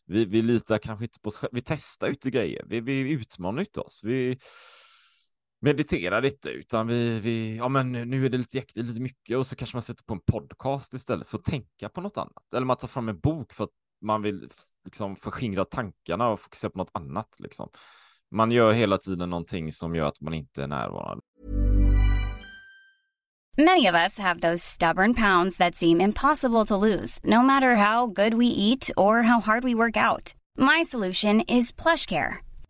vi, 0.07 0.25
vi 0.25 0.43
litar 0.43 0.79
kanske 0.79 1.05
inte 1.05 1.21
på 1.21 1.29
oss 1.29 1.37
själva. 1.37 1.55
Vi 1.55 1.63
testar 1.63 2.09
inte 2.09 2.31
grejer. 2.31 2.65
Vi, 2.67 2.81
vi 2.81 3.13
utmanar 3.13 3.61
inte 3.61 3.81
oss. 3.81 4.01
Vi 4.03 4.39
mediterar 5.61 6.23
lite, 6.23 6.51
utan 6.51 6.87
vi, 6.87 7.21
vi, 7.21 7.57
ja 7.57 7.69
men 7.69 7.93
nu 7.93 8.27
är 8.27 8.29
det 8.29 8.39
lite 8.39 8.57
jäktigt, 8.57 8.87
lite 8.87 9.01
mycket 9.01 9.37
och 9.37 9.47
så 9.47 9.57
kanske 9.57 9.77
man 9.77 9.83
sätter 9.83 10.05
på 10.05 10.15
en 10.15 10.21
podcast 10.21 10.95
istället 10.95 11.29
för 11.29 11.39
att 11.39 11.45
tänka 11.45 11.89
på 11.89 12.01
något 12.01 12.19
annat. 12.19 12.55
Eller 12.55 12.67
man 12.67 12.77
tar 12.77 12.89
fram 12.89 13.09
en 13.09 13.21
bok 13.21 13.53
för 13.53 13.65
att 13.65 13.71
man 14.03 14.23
vill 14.23 14.51
liksom 14.85 15.17
förskingra 15.17 15.65
tankarna 15.65 16.29
och 16.29 16.41
fokusera 16.41 16.71
på 16.71 16.79
något 16.79 16.91
annat 16.93 17.29
liksom. 17.39 17.69
Man 18.31 18.51
gör 18.51 18.73
hela 18.73 18.99
tiden 18.99 19.31
någonting 19.31 19.73
som 19.73 19.95
gör 19.95 20.07
att 20.07 20.21
man 20.21 20.35
inte 20.35 20.63
är 20.63 20.67
närvarande. 20.67 21.23
Many 23.59 23.89
of 23.89 23.95
us 23.95 24.19
have 24.19 24.41
those 24.41 24.63
stubborn 24.63 25.15
pounds 25.15 25.57
that 25.57 25.77
seem 25.77 26.01
impossible 26.01 26.67
to 26.67 26.77
lose, 26.77 27.21
no 27.25 27.43
matter 27.43 27.75
how 27.75 28.07
good 28.07 28.35
we 28.35 28.47
eat 28.47 28.91
or 28.97 29.23
how 29.23 29.41
hard 29.41 29.65
we 29.65 29.75
work 29.75 29.97
out. 29.97 30.35
My 30.59 30.85
solution 30.85 31.41
is 31.41 31.73
plush 31.73 32.07
care. 32.07 32.46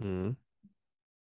Mm. 0.00 0.36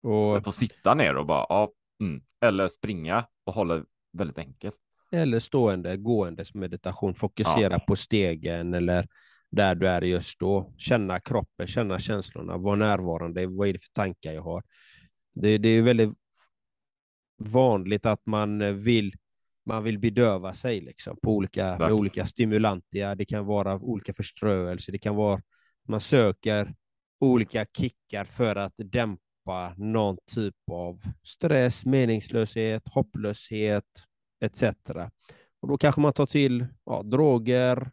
Man 0.03 0.13
Och, 0.13 0.43
får 0.43 0.51
sitta 0.51 0.93
ner 0.93 1.15
och 1.15 1.25
bara, 1.25 1.45
ja, 1.49 1.71
mm. 2.01 2.21
eller 2.41 2.67
springa 2.67 3.25
och 3.43 3.53
hålla 3.53 3.83
väldigt 4.13 4.37
enkelt. 4.37 4.75
eller 5.11 5.39
stående, 5.39 5.97
gåendes 5.97 6.53
meditation. 6.53 7.13
Fokusera 7.13 7.79
på 7.79 7.95
stegen 7.95 8.73
eller 8.73 9.07
där 9.51 9.75
du 9.75 9.87
är 9.87 10.01
just 10.01 10.39
då. 10.39 10.73
Känna 10.77 11.19
kroppen, 11.19 11.67
känna 11.67 11.99
känslorna, 11.99 12.57
vara 12.57 12.75
närvarande. 12.75 13.47
Vad 13.47 13.67
är 13.67 13.73
det 13.73 13.79
för 13.79 13.93
tankar 13.93 14.33
jag 14.33 14.41
har? 14.41 14.63
Det, 15.33 15.57
det 15.57 15.69
är 15.69 15.81
väldigt 15.81 16.13
vanligt 17.37 18.05
att 18.05 18.25
man 18.25 18.81
vill 18.81 19.13
man 19.65 19.83
vill 19.83 19.99
bedöva 19.99 20.53
sig 20.53 20.81
liksom, 20.81 21.17
på 21.23 21.35
olika, 21.35 21.77
med 21.79 21.91
olika 21.91 22.25
stimulantia. 22.25 23.15
Det 23.15 23.25
kan 23.25 23.45
vara 23.45 23.75
olika 23.75 24.13
förströelse. 24.13 24.91
Det 24.91 24.99
kan 24.99 25.15
vara 25.15 25.41
man 25.87 26.01
söker 26.01 26.73
olika 27.19 27.65
kickar 27.77 28.25
för 28.25 28.55
att 28.55 28.73
dämpa 28.77 29.73
någon 29.77 30.17
typ 30.35 30.55
av 30.71 31.01
stress, 31.23 31.85
meningslöshet, 31.85 32.87
hopplöshet 32.87 33.83
etc. 34.39 34.63
Och 35.59 35.67
då 35.67 35.77
kanske 35.77 36.01
man 36.01 36.13
tar 36.13 36.25
till 36.25 36.65
ja, 36.85 37.03
droger, 37.03 37.91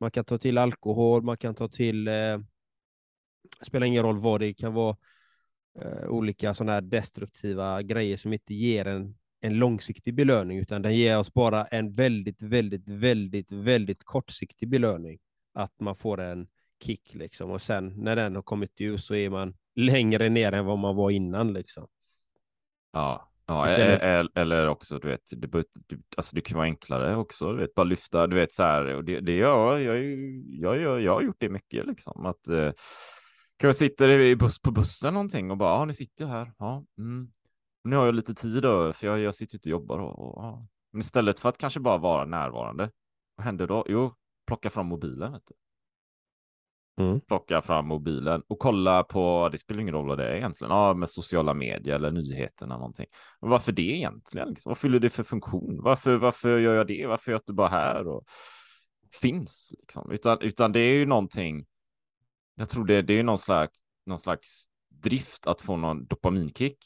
man 0.00 0.10
kan 0.10 0.24
ta 0.24 0.38
till 0.38 0.58
alkohol, 0.58 1.22
man 1.22 1.36
kan 1.36 1.54
ta 1.54 1.68
till, 1.68 2.08
eh, 2.08 2.38
spelar 3.66 3.86
ingen 3.86 4.02
roll 4.02 4.18
vad 4.18 4.40
det 4.40 4.54
kan 4.54 4.74
vara, 4.74 4.96
eh, 5.80 6.08
olika 6.08 6.54
sådana 6.54 6.72
här 6.72 6.80
destruktiva 6.80 7.82
grejer 7.82 8.16
som 8.16 8.32
inte 8.32 8.54
ger 8.54 8.86
en, 8.86 9.16
en 9.40 9.54
långsiktig 9.54 10.14
belöning, 10.14 10.58
utan 10.58 10.82
den 10.82 10.94
ger 10.94 11.18
oss 11.18 11.32
bara 11.32 11.64
en 11.64 11.92
väldigt, 11.92 12.42
väldigt, 12.42 12.88
väldigt, 12.88 13.52
väldigt 13.52 14.04
kortsiktig 14.04 14.68
belöning. 14.68 15.18
Att 15.54 15.80
man 15.80 15.96
får 15.96 16.20
en 16.20 16.46
kick 16.82 17.14
liksom 17.14 17.50
och 17.50 17.62
sen 17.62 17.94
när 17.96 18.16
den 18.16 18.34
har 18.34 18.42
kommit 18.42 18.80
ur 18.80 18.96
så 18.96 19.14
är 19.14 19.30
man 19.30 19.54
längre 19.74 20.28
ner 20.28 20.52
än 20.52 20.66
vad 20.66 20.78
man 20.78 20.96
var 20.96 21.10
innan 21.10 21.52
liksom. 21.52 21.86
Ja, 22.92 23.32
ja 23.46 23.70
Istället- 23.70 24.02
eller, 24.02 24.30
eller 24.34 24.68
också, 24.68 24.98
du 24.98 25.08
vet, 25.08 25.20
det, 25.36 25.64
alltså 26.16 26.36
det 26.36 26.40
kan 26.40 26.56
vara 26.56 26.66
enklare 26.66 27.16
också, 27.16 27.52
du 27.52 27.60
vet, 27.60 27.74
bara 27.74 27.84
lyfta, 27.84 28.26
du 28.26 28.36
vet 28.36 28.52
så 28.52 28.62
här, 28.62 28.84
och 28.94 29.04
det, 29.04 29.20
det 29.20 29.36
gör 29.36 29.78
jag, 29.78 30.04
jag, 30.04 30.80
jag, 30.80 31.00
jag 31.00 31.14
har 31.14 31.22
gjort 31.22 31.36
det 31.38 31.48
mycket 31.48 31.86
liksom, 31.86 32.26
att 32.26 32.48
eh, 32.48 32.72
kanske 33.56 33.78
sitter 33.78 34.08
i 34.08 34.36
buss, 34.36 34.62
på 34.62 34.70
bussen 34.70 35.14
någonting 35.14 35.50
och 35.50 35.56
bara, 35.56 35.78
ja, 35.78 35.84
nu 35.84 35.94
sitter 35.94 36.24
jag 36.24 36.32
här, 36.32 36.52
ja, 36.58 36.84
mm. 36.98 37.32
nu 37.84 37.96
har 37.96 38.06
jag 38.06 38.14
lite 38.14 38.34
tid 38.34 38.64
över, 38.64 38.92
för 38.92 39.06
jag, 39.06 39.18
jag 39.18 39.34
sitter 39.34 39.56
ute 39.56 39.68
och 39.68 39.70
jobbar 39.70 39.98
och, 39.98 40.18
och 40.18 40.44
ja. 40.44 40.66
Men 40.92 41.00
istället 41.00 41.40
för 41.40 41.48
att 41.48 41.58
kanske 41.58 41.80
bara 41.80 41.98
vara 41.98 42.24
närvarande, 42.24 42.90
vad 43.36 43.44
händer 43.44 43.66
då? 43.66 43.84
Jo, 43.88 44.14
plocka 44.46 44.70
fram 44.70 44.86
mobilen, 44.86 45.32
vet 45.32 45.46
du. 45.46 45.54
Mm. 46.96 47.20
plocka 47.20 47.62
fram 47.62 47.86
mobilen 47.88 48.42
och 48.48 48.58
kolla 48.58 49.02
på, 49.02 49.48
det 49.52 49.58
spelar 49.58 49.80
ingen 49.80 49.94
roll 49.94 50.08
vad 50.08 50.18
det 50.18 50.28
är 50.28 50.36
egentligen, 50.36 50.70
ja, 50.70 50.94
med 50.94 51.08
sociala 51.08 51.54
medier 51.54 51.94
eller 51.94 52.10
nyheterna 52.10 52.76
någonting. 52.76 53.06
Men 53.40 53.50
varför 53.50 53.72
det 53.72 53.82
egentligen? 53.82 54.48
Liksom? 54.48 54.70
Vad 54.70 54.78
fyller 54.78 54.98
det 54.98 55.10
för 55.10 55.22
funktion? 55.22 55.82
Varför, 55.82 56.16
varför 56.16 56.58
gör 56.58 56.74
jag 56.74 56.86
det? 56.86 57.06
Varför 57.06 57.30
är 57.30 57.34
jag 57.34 57.40
inte 57.40 57.52
bara 57.52 57.68
här 57.68 58.06
och 58.06 58.24
finns? 59.20 59.74
Liksom? 59.78 60.10
Utan, 60.10 60.38
utan 60.40 60.72
det 60.72 60.80
är 60.80 60.94
ju 60.94 61.06
någonting, 61.06 61.66
jag 62.54 62.68
tror 62.68 62.84
det, 62.84 63.02
det 63.02 63.18
är 63.18 63.22
någon 63.22 63.38
slags, 63.38 63.78
någon 64.06 64.18
slags 64.18 64.64
drift 64.88 65.46
att 65.46 65.62
få 65.62 65.76
någon 65.76 66.06
dopaminkick. 66.06 66.78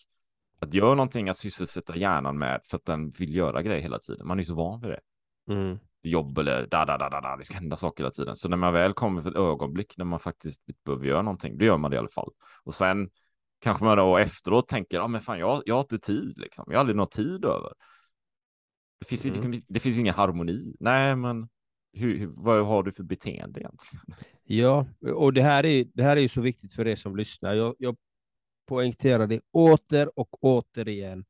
Att 0.60 0.74
göra 0.74 0.94
någonting 0.94 1.28
att 1.28 1.36
sysselsätta 1.38 1.96
hjärnan 1.96 2.38
med 2.38 2.60
för 2.64 2.76
att 2.76 2.84
den 2.84 3.10
vill 3.10 3.34
göra 3.34 3.62
grejer 3.62 3.82
hela 3.82 3.98
tiden. 3.98 4.26
Man 4.26 4.38
är 4.38 4.44
så 4.44 4.54
van 4.54 4.80
vid 4.80 4.90
det 4.90 5.00
Mm. 5.50 5.78
Jobb 6.02 6.38
eller 6.38 6.66
da, 6.66 6.84
da, 6.84 6.98
da, 6.98 7.08
da, 7.08 7.20
da, 7.20 7.36
det 7.36 7.44
ska 7.44 7.54
hända 7.54 7.76
saker 7.76 8.02
hela 8.04 8.10
tiden. 8.12 8.36
Så 8.36 8.48
när 8.48 8.56
man 8.56 8.72
väl 8.72 8.92
kommer 8.92 9.22
för 9.22 9.30
ett 9.30 9.36
ögonblick 9.36 9.94
när 9.96 10.04
man 10.04 10.20
faktiskt 10.20 10.62
behöver 10.84 11.06
göra 11.06 11.22
någonting, 11.22 11.58
då 11.58 11.64
gör 11.64 11.76
man 11.76 11.90
det 11.90 11.94
i 11.94 11.98
alla 11.98 12.08
fall. 12.08 12.30
Och 12.64 12.74
sen 12.74 13.10
kanske 13.60 13.84
man 13.84 13.96
då 13.96 14.16
efteråt 14.16 14.68
tänker, 14.68 14.96
ja 14.96 15.08
men 15.08 15.20
fan, 15.20 15.38
jag, 15.38 15.62
jag 15.66 15.74
har 15.74 15.80
inte 15.80 15.98
tid 15.98 16.38
liksom. 16.38 16.64
Jag 16.68 16.74
har 16.74 16.80
aldrig 16.80 16.96
någon 16.96 17.08
tid 17.08 17.44
över. 17.44 17.72
Det 19.00 19.06
finns, 19.06 19.26
Mm. 19.26 19.62
det 19.68 19.80
finns 19.80 19.98
ingen 19.98 20.14
harmoni. 20.14 20.76
Nej, 20.80 21.16
men 21.16 21.48
hur, 21.92 22.18
hur, 22.18 22.26
vad 22.36 22.66
har 22.66 22.82
du 22.82 22.92
för 22.92 23.02
beteende 23.02 23.60
egentligen? 23.60 24.04
Ja, 24.44 24.86
och 25.14 25.32
det 25.32 25.42
här 25.42 25.66
är, 25.66 25.86
det 25.94 26.02
här 26.02 26.16
är 26.16 26.20
ju 26.20 26.28
så 26.28 26.40
viktigt 26.40 26.72
för 26.72 26.86
er 26.86 26.96
som 26.96 27.16
lyssnar. 27.16 27.54
Jag, 27.54 27.74
jag 27.78 27.96
poängterar 28.66 29.26
det 29.26 29.40
åter 29.52 30.18
och 30.18 30.44
återigen. 30.44 31.24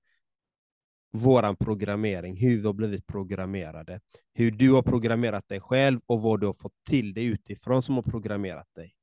Våran 1.12 1.56
programmering, 1.56 2.36
hur 2.36 2.56
vi 2.60 2.66
har 2.66 2.72
blivit 2.72 3.06
programmerade, 3.06 4.00
hur 4.34 4.50
du 4.50 4.72
har 4.72 4.82
programmerat 4.82 5.48
dig 5.48 5.60
själv 5.60 6.00
och 6.06 6.22
vad 6.22 6.40
du 6.40 6.46
har 6.46 6.54
fått 6.54 6.84
till 6.88 7.14
dig 7.14 7.24
utifrån 7.24 7.82
som 7.82 7.94
har 7.94 8.02
programmerat 8.02 8.74
dig. 8.74 8.94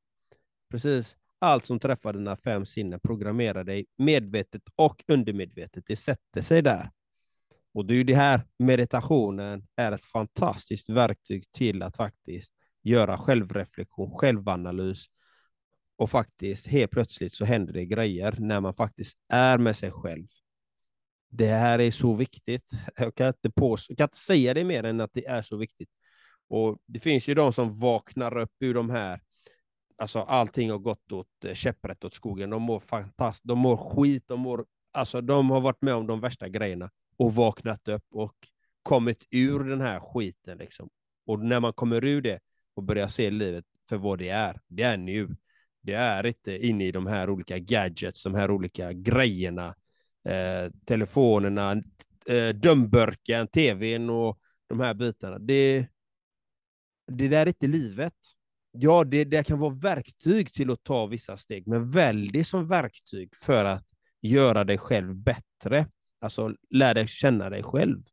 Precis. 0.72 1.16
Allt 1.40 1.66
som 1.66 1.80
träffar 1.80 2.14
dina 2.14 2.38
fem 2.38 2.66
sinnen 2.66 3.00
programmerar 3.00 3.64
dig 3.64 3.86
medvetet 3.98 4.62
och 4.76 5.04
undermedvetet. 5.08 5.84
Det 5.88 5.96
sätter 5.96 6.42
sig 6.42 6.62
där. 6.62 6.92
Och 7.74 7.86
det 7.86 7.94
är 7.94 7.96
ju 7.96 8.04
det 8.04 8.16
här 8.16 8.42
meditationen 8.60 9.68
är 9.76 9.92
ett 9.92 10.04
fantastiskt 10.04 10.90
verktyg 10.90 11.52
till 11.52 11.84
att 11.84 11.98
faktiskt 11.98 12.54
göra 12.84 13.18
självreflektion, 13.18 14.12
självanalys 14.12 15.06
och 15.98 16.10
faktiskt 16.10 16.68
helt 16.68 16.92
plötsligt 16.92 17.34
så 17.34 17.46
händer 17.46 17.74
det 17.74 17.86
grejer 17.86 18.36
när 18.40 18.60
man 18.60 18.74
faktiskt 18.74 19.18
är 19.30 19.58
med 19.58 19.76
sig 19.76 19.92
själv. 19.92 20.28
Det 21.38 21.48
här 21.48 21.80
är 21.80 21.92
så 21.92 22.14
viktigt. 22.14 22.72
Jag 22.98 23.16
kan 23.16 23.28
inte, 23.28 23.50
pås- 23.50 23.86
jag 23.90 23.98
kan 23.98 24.06
inte 24.06 24.18
säga 24.18 24.54
det 24.54 24.64
mer 24.64 24.84
än 24.84 25.02
att 25.02 25.14
det 25.14 25.26
är 25.26 25.42
så 25.42 25.58
viktigt. 25.58 25.90
Och 26.48 26.78
Det 26.86 27.00
finns 27.00 27.28
ju 27.28 27.34
de 27.34 27.54
som 27.54 27.80
vaknar 27.80 28.38
upp 28.38 28.52
ur 28.60 28.74
de 28.74 28.90
här, 28.90 29.22
alltså 29.98 30.20
allting 30.20 30.72
har 30.72 30.78
gått 30.78 31.12
åt 31.12 31.28
eh, 31.46 31.54
käpprätt 31.54 32.04
åt 32.04 32.14
skogen. 32.14 32.50
De 32.50 32.62
mår 32.62 32.80
fantastiskt, 32.80 33.48
de 33.48 33.60
mår 33.60 33.78
skit, 33.78 34.24
de 34.28 34.40
mår, 34.40 34.66
alltså 34.92 35.22
de 35.22 35.50
har 35.50 35.62
varit 35.62 35.82
med 35.82 35.94
om 35.94 36.08
de 36.08 36.20
värsta 36.22 36.50
grejerna 36.50 36.90
och 37.18 37.36
vaknat 37.36 37.88
upp 37.88 38.06
och 38.12 38.36
kommit 38.84 39.26
ur 39.32 39.60
den 39.64 39.82
här 39.82 40.00
skiten. 40.00 40.58
Liksom. 40.58 40.90
Och 41.26 41.40
när 41.40 41.60
man 41.60 41.74
kommer 41.74 42.06
ur 42.06 42.22
det 42.22 42.40
och 42.76 42.84
börjar 42.84 43.08
se 43.08 43.30
livet 43.30 43.66
för 43.90 43.98
vad 43.98 44.20
det 44.20 44.30
är, 44.30 44.60
det 44.68 44.84
är 44.84 44.98
nu. 44.98 45.36
Det 45.82 45.94
är 45.94 46.26
inte 46.26 46.66
inne 46.68 46.86
i 46.86 46.92
de 46.92 47.08
här 47.08 47.30
olika 47.30 47.60
gadgets, 47.60 48.24
de 48.24 48.36
här 48.36 48.52
olika 48.52 48.94
grejerna, 48.94 49.76
eh, 50.26 50.72
telefonerna, 50.86 51.72
eh, 52.26 52.50
dömburken, 52.50 53.48
tvn 53.48 54.10
och 54.10 54.40
de 54.68 54.80
här 54.80 54.94
bitarna. 54.94 55.40
Det, 55.40 55.88
det 57.12 57.28
där 57.28 57.42
är 57.42 57.48
inte 57.48 57.68
livet. 57.68 58.14
Ja, 58.72 59.04
det, 59.04 59.24
det 59.24 59.48
kan 59.48 59.60
vara 59.60 59.74
verktyg 59.74 60.54
till 60.54 60.72
att 60.72 60.84
ta 60.84 61.06
vissa 61.06 61.38
steg, 61.38 61.68
men 61.68 61.90
välj 61.90 62.30
det 62.34 62.44
som 62.44 62.68
verktyg 62.68 63.36
för 63.36 63.66
att 63.66 63.86
göra 64.22 64.64
dig 64.64 64.78
själv 64.78 65.16
bättre. 65.16 65.88
Alltså 66.22 66.56
lär 66.70 66.94
dig 66.94 67.08
känna 67.08 67.50
dig 67.50 67.64
själv. 67.64 68.04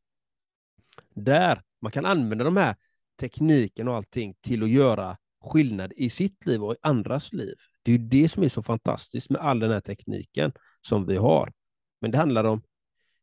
Där 1.15 1.63
man 1.81 1.93
kan 1.93 2.07
använda 2.07 2.45
de 2.45 2.57
här 2.57 2.77
tekniken 3.21 3.89
och 3.89 3.97
allting 3.97 4.35
till 4.41 4.63
att 4.63 4.71
göra 4.71 5.17
skillnad 5.45 5.93
i 5.97 6.11
sitt 6.11 6.47
liv 6.47 6.65
och 6.65 6.75
i 6.75 6.77
andras 6.83 7.33
liv. 7.33 7.55
Det 7.83 7.93
är 7.93 7.99
ju 7.99 8.05
det 8.09 8.29
som 8.29 8.43
är 8.43 8.49
så 8.49 8.63
fantastiskt 8.63 9.31
med 9.31 9.41
all 9.41 9.61
den 9.61 9.71
här 9.71 9.81
tekniken 9.81 10.53
som 10.81 11.07
vi 11.07 11.17
har. 11.17 11.53
Men 12.03 12.11
det 12.11 12.19
handlar 12.19 12.45
om 12.45 12.63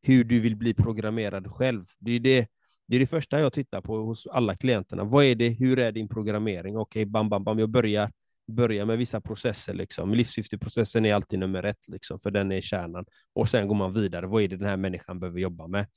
hur 0.01 0.23
du 0.23 0.39
vill 0.39 0.55
bli 0.55 0.73
programmerad 0.73 1.51
själv. 1.51 1.85
Det 1.99 2.11
är 2.11 2.19
det, 2.19 2.47
det, 2.87 2.95
är 2.95 2.99
det 2.99 3.07
första 3.07 3.39
jag 3.39 3.53
tittar 3.53 3.81
på 3.81 3.97
hos 3.97 4.27
alla 4.27 4.55
klienterna. 4.55 5.03
Vad 5.03 5.25
är 5.25 5.35
det? 5.35 5.49
Hur 5.49 5.79
är 5.79 5.91
din 5.91 6.09
programmering? 6.09 6.77
Okej, 6.77 7.05
bam, 7.05 7.29
bam, 7.29 7.43
bam. 7.43 7.59
Jag 7.59 7.69
börjar, 7.69 8.11
börjar 8.47 8.85
med 8.85 8.97
vissa 8.97 9.21
processer. 9.21 9.73
Liksom. 9.73 10.13
Livssyfteprocessen 10.13 11.05
är 11.05 11.13
alltid 11.13 11.39
nummer 11.39 11.63
ett, 11.63 11.87
liksom, 11.87 12.19
för 12.19 12.31
den 12.31 12.51
är 12.51 12.61
kärnan. 12.61 13.05
Och 13.33 13.49
sen 13.49 13.67
går 13.67 13.75
man 13.75 13.93
vidare. 13.93 14.27
Vad 14.27 14.43
är 14.43 14.47
det 14.47 14.57
den 14.57 14.69
här 14.69 14.77
människan 14.77 15.19
behöver 15.19 15.39
jobba 15.39 15.67
med? 15.67 15.87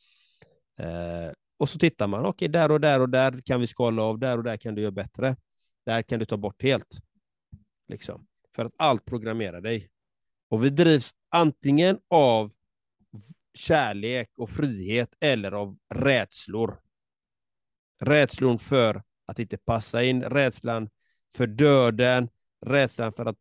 Eh, 0.79 1.33
och 1.59 1.69
så 1.69 1.79
tittar 1.79 2.07
man. 2.07 2.27
Okej, 2.27 2.49
där 2.49 2.71
och 2.71 2.81
där 2.81 3.01
och 3.01 3.09
där 3.09 3.41
kan 3.45 3.61
vi 3.61 3.67
skala 3.67 4.03
av. 4.03 4.19
Där 4.19 4.39
och 4.39 4.45
där 4.45 4.57
kan 4.57 4.75
du 4.75 4.83
göra 4.83 4.93
bättre. 4.93 5.37
Där 5.87 6.03
kan 6.03 6.19
du 6.19 6.25
ta 6.25 6.37
bort 6.37 6.63
helt. 6.63 6.99
Liksom. 7.89 8.27
För 8.57 8.65
att 8.65 8.73
allt 8.77 9.05
programmerar 9.05 9.61
dig. 9.61 9.89
Och 10.49 10.65
vi 10.65 10.71
drivs 10.71 11.11
antingen 11.31 11.99
av 12.11 12.53
kärlek 13.55 14.31
och 14.37 14.51
frihet 14.51 15.15
eller 15.21 15.53
av 15.53 15.79
rädslor. 15.95 16.81
Rädslor 18.01 18.59
för 18.59 19.03
att 19.27 19.39
inte 19.39 19.57
passa 19.57 20.03
in, 20.03 20.23
rädslan 20.23 20.91
för 21.35 21.47
döden, 21.47 22.29
rädslan 22.67 23.13
för 23.13 23.27
att 23.27 23.39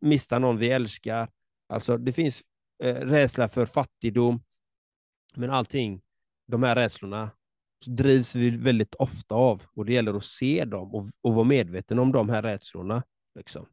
mista 0.00 0.38
någon 0.38 0.58
vi 0.58 0.70
älskar. 0.70 1.30
Alltså 1.68 1.96
det 1.96 2.12
finns 2.12 2.42
eh, 2.82 2.94
rädsla 2.94 3.48
för 3.48 3.66
fattigdom. 3.66 4.42
Men 5.34 5.50
allting, 5.50 6.02
de 6.46 6.62
här 6.62 6.74
rädslorna 6.74 7.30
drivs 7.86 8.34
vi 8.34 8.50
väldigt 8.50 8.94
ofta 8.94 9.34
av 9.34 9.62
och 9.74 9.84
det 9.84 9.92
gäller 9.92 10.14
att 10.14 10.24
se 10.24 10.64
dem 10.64 10.94
och, 10.94 11.06
och 11.20 11.34
vara 11.34 11.44
medveten 11.44 11.98
om 11.98 12.12
de 12.12 12.28
här 12.28 12.42
rädslorna. 12.42 13.02
Liksom. 13.34 13.66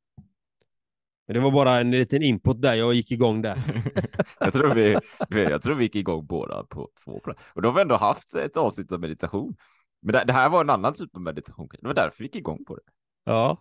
Det 1.27 1.39
var 1.39 1.51
bara 1.51 1.79
en 1.79 1.91
liten 1.91 2.21
input 2.21 2.61
där, 2.61 2.73
jag 2.73 2.93
gick 2.93 3.11
igång 3.11 3.41
där. 3.41 3.83
jag, 4.39 4.53
tror 4.53 4.73
vi, 4.73 4.97
jag 5.29 5.61
tror 5.61 5.75
vi 5.75 5.83
gick 5.83 5.95
igång 5.95 6.25
båda 6.25 6.63
på 6.63 6.89
två. 7.03 7.21
Och 7.53 7.61
då 7.61 7.69
har 7.69 7.75
vi 7.75 7.81
ändå 7.81 7.95
haft 7.95 8.35
ett 8.35 8.57
avsnitt 8.57 8.91
av 8.91 8.99
meditation. 8.99 9.55
Men 10.01 10.13
det, 10.13 10.23
det 10.23 10.33
här 10.33 10.49
var 10.49 10.61
en 10.61 10.69
annan 10.69 10.93
typ 10.93 11.15
av 11.15 11.21
meditation. 11.21 11.69
Det 11.81 11.87
var 11.87 11.93
därför 11.93 12.17
vi 12.17 12.23
gick 12.23 12.35
igång 12.35 12.65
på 12.65 12.75
det. 12.75 12.81
Ja. 13.23 13.57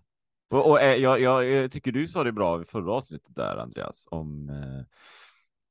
Och, 0.50 0.70
och 0.70 0.80
eh, 0.80 0.94
jag, 0.94 1.20
jag, 1.20 1.50
jag 1.50 1.72
tycker 1.72 1.92
du 1.92 2.08
sa 2.08 2.24
det 2.24 2.32
bra 2.32 2.62
i 2.62 2.64
förra 2.64 2.92
avsnittet 2.92 3.36
där, 3.36 3.56
Andreas, 3.56 4.08
om, 4.10 4.48
eh, 4.48 4.96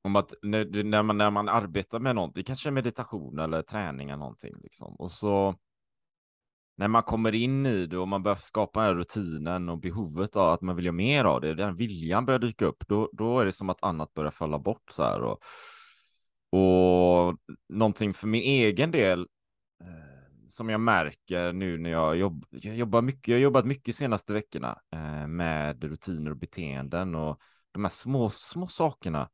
om 0.04 0.16
att 0.16 0.34
när, 0.42 0.84
när, 0.84 1.04
man, 1.04 1.18
när 1.18 1.32
man 1.32 1.50
arbetar 1.50 2.00
med 2.00 2.16
någonting, 2.16 2.44
kanske 2.44 2.72
meditation 2.72 3.40
eller 3.40 3.62
träning 3.62 4.10
eller 4.10 4.20
någonting, 4.20 4.54
liksom, 4.64 4.96
och 4.96 5.12
så 5.12 5.56
när 6.82 6.88
man 6.88 7.04
kommer 7.04 7.36
in 7.36 7.65
i 7.65 7.86
det 7.86 7.98
och 7.98 8.08
man 8.08 8.24
börjar 8.24 8.36
skapa 8.36 8.80
den 8.80 8.88
här 8.88 8.96
rutinen 8.96 9.70
och 9.70 9.80
behovet 9.80 10.36
av 10.36 10.54
att 10.54 10.62
man 10.62 10.76
vill 10.76 10.86
göra 10.86 10.94
mer 10.94 11.26
av 11.26 11.41
det, 11.41 11.54
den 11.54 11.76
viljan 11.76 12.26
börjar 12.26 12.39
dyka 12.39 12.65
upp, 12.65 12.84
då, 12.88 13.10
då 13.13 13.39
är 13.39 13.46
det 13.46 13.52
som 13.52 13.70
att 13.70 13.84
annat 13.84 14.13
börjar 14.13 14.32
falla 14.32 14.60
bort 14.60 14.91
så 14.91 15.04
här. 15.04 15.22
Och, 15.22 15.39
och 16.60 17.38
någonting 17.70 18.13
för 18.13 18.28
min 18.28 18.41
egen 18.41 18.91
del 18.91 19.20
eh, 19.82 20.48
som 20.48 20.70
jag 20.70 20.80
märker 20.80 21.54
nu 21.54 21.78
när 21.78 21.89
jag, 21.89 22.17
jobb, 22.17 22.46
jag 22.50 22.76
jobbar 22.76 23.02
mycket, 23.02 23.28
jag 23.28 23.36
har 23.36 23.41
jobbat 23.41 23.65
mycket 23.65 23.96
senaste 23.96 24.34
veckorna 24.34 24.78
eh, 24.94 25.28
med 25.28 25.84
rutiner 25.84 26.32
och 26.32 26.38
beteenden 26.38 27.15
och 27.15 27.39
de 27.72 27.84
här 27.84 27.91
små, 27.91 28.30
små 28.30 28.67
sakerna. 28.67 29.30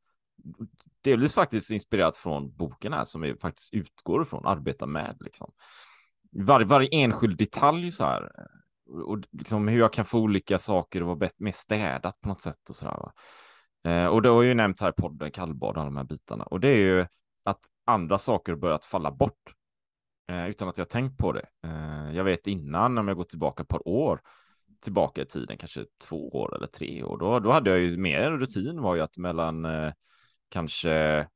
Delvis 1.00 1.34
faktiskt 1.34 1.70
inspirerat 1.70 2.16
från 2.16 2.56
boken 2.56 2.92
här 2.92 3.04
som 3.04 3.20
vi 3.20 3.36
faktiskt 3.36 3.74
utgår 3.74 4.22
ifrån, 4.22 4.46
arbetar 4.46 4.86
med 4.86 5.16
liksom 5.20 5.52
varje, 6.30 6.66
varje 6.66 6.88
enskild 6.88 7.38
detalj 7.38 7.90
så 7.90 8.04
här. 8.04 8.32
Och 9.06 9.18
liksom 9.32 9.68
hur 9.68 9.78
jag 9.78 9.92
kan 9.92 10.04
få 10.04 10.18
olika 10.18 10.58
saker 10.58 11.00
att 11.00 11.06
vara 11.06 11.30
mer 11.36 11.52
städat 11.52 12.20
på 12.20 12.28
något 12.28 12.42
sätt 12.42 12.70
och 12.70 12.76
så 12.76 12.84
där. 12.84 12.92
Va? 12.92 13.12
Eh, 13.84 14.06
och 14.06 14.22
det 14.22 14.28
har 14.28 14.42
ju 14.42 14.54
nämnt 14.54 14.80
här 14.80 14.92
podden 14.92 15.30
kallbad 15.30 15.76
och 15.76 15.84
de 15.84 15.96
här 15.96 16.04
bitarna. 16.04 16.44
Och 16.44 16.60
det 16.60 16.68
är 16.68 16.76
ju 16.76 17.06
att 17.44 17.60
andra 17.84 18.18
saker 18.18 18.54
börjat 18.54 18.84
falla 18.84 19.10
bort 19.10 19.54
eh, 20.28 20.48
utan 20.48 20.68
att 20.68 20.78
jag 20.78 20.88
tänkt 20.88 21.18
på 21.18 21.32
det. 21.32 21.46
Eh, 21.64 22.16
jag 22.16 22.24
vet 22.24 22.46
innan, 22.46 22.98
om 22.98 23.08
jag 23.08 23.16
går 23.16 23.24
tillbaka 23.24 23.62
ett 23.62 23.68
par 23.68 23.88
år 23.88 24.20
tillbaka 24.80 25.22
i 25.22 25.26
tiden, 25.26 25.58
kanske 25.58 25.84
två 26.02 26.28
år 26.28 26.56
eller 26.56 26.66
tre 26.66 27.02
år, 27.02 27.18
då, 27.18 27.38
då 27.38 27.52
hade 27.52 27.70
jag 27.70 27.78
ju 27.78 27.96
mer 27.96 28.30
rutin 28.30 28.82
var 28.82 28.94
ju 28.94 29.00
att 29.00 29.16
mellan 29.16 29.64
eh, 29.64 29.92
kanske 30.48 31.26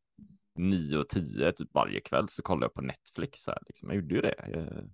nio 0.55 0.97
och 0.97 1.09
tio 1.09 1.53
typ 1.53 1.75
varje 1.75 2.01
kväll 2.01 2.29
så 2.29 2.43
kollade 2.43 2.65
jag 2.65 2.75
på 2.75 2.83
Netflix. 2.83 3.47
Här, 3.47 3.59
liksom. 3.67 3.89
Jag 3.89 3.97
gjorde 3.97 4.15
ju 4.15 4.21
det. 4.21 4.35
Jag, 4.53 4.91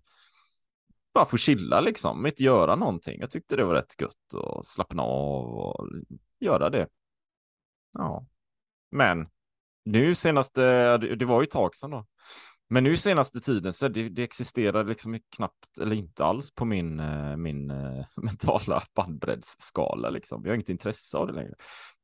bara 1.15 1.25
få 1.25 1.37
chilla 1.37 1.81
liksom, 1.81 2.27
inte 2.27 2.43
göra 2.43 2.77
någonting. 2.77 3.21
Jag 3.21 3.31
tyckte 3.31 3.57
det 3.57 3.65
var 3.65 3.75
rätt 3.75 4.01
gött 4.01 4.35
och 4.35 4.67
slappna 4.67 5.03
av 5.03 5.55
och 5.55 5.89
göra 6.41 6.71
det. 6.71 6.89
Ja, 7.93 8.27
men 8.91 9.29
nu 9.85 10.15
senaste, 10.15 10.97
det 10.99 11.25
var 11.25 11.41
ju 11.41 11.45
ett 11.45 11.51
tag 11.51 11.75
sedan 11.75 11.91
då. 11.91 12.07
Men 12.71 12.85
nu 12.85 12.97
senaste 12.97 13.41
tiden 13.41 13.73
så 13.73 13.89
det, 13.89 14.09
det 14.09 14.23
existerar 14.23 14.85
liksom 14.85 15.19
knappt 15.37 15.79
eller 15.81 15.97
inte 15.97 16.25
alls 16.25 16.55
på 16.55 16.65
min, 16.65 17.01
eh, 17.01 17.37
min 17.37 17.71
eh, 17.71 18.07
mentala 18.17 18.83
bandbreddsskala 18.95 20.11
liksom. 20.11 20.43
Jag 20.45 20.51
har 20.51 20.55
inget 20.55 20.69
intresse 20.69 21.19
av 21.19 21.27
det 21.27 21.33
längre. 21.33 21.55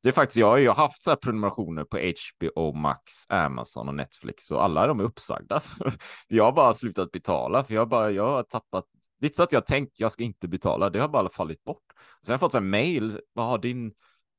Det 0.03 0.09
är 0.09 0.13
faktiskt, 0.13 0.37
jag, 0.37 0.61
jag 0.61 0.73
har 0.73 0.83
haft 0.83 1.03
så 1.03 1.11
här 1.11 1.15
prenumerationer 1.15 1.83
på 1.83 1.97
HBO 1.97 2.73
Max, 2.73 3.29
Amazon 3.29 3.87
och 3.87 3.95
Netflix 3.95 4.51
och 4.51 4.63
alla 4.63 4.87
de 4.87 4.99
är 4.99 5.03
uppsagda. 5.03 5.61
jag 6.27 6.43
har 6.43 6.51
bara 6.51 6.73
slutat 6.73 7.11
betala 7.11 7.63
för 7.63 7.73
jag, 7.73 7.89
bara, 7.89 8.11
jag 8.11 8.25
har 8.25 8.43
tappat 8.43 8.85
det 9.19 9.25
är 9.25 9.27
inte 9.27 9.37
så 9.37 9.43
att 9.43 9.51
jag 9.51 9.65
tänkt 9.65 9.99
jag 9.99 10.11
ska 10.11 10.23
inte 10.23 10.47
betala, 10.47 10.89
det 10.89 10.99
har 10.99 11.07
bara 11.07 11.29
fallit 11.29 11.63
bort. 11.63 11.83
Sen 12.21 12.31
har 12.31 12.33
jag 12.33 12.39
fått 12.39 12.55
en 12.55 12.69
mail, 12.69 13.19
vad 13.33 13.45
har 13.45 13.57
din, 13.57 13.93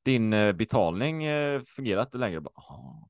din 0.04 0.32
eh, 0.32 0.52
betalning 0.52 1.22
fungerat 1.66 2.14
längre? 2.14 2.40
Ah. 2.54 3.08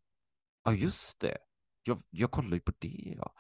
Ja, 0.65 0.73
just 0.73 1.21
det. 1.21 1.39
Jag, 1.87 2.03
jag 2.11 2.31
kollar 2.31 2.55
ju 2.55 2.61
på 2.61 2.73
det. 2.79 3.15
Ja. 3.17 3.33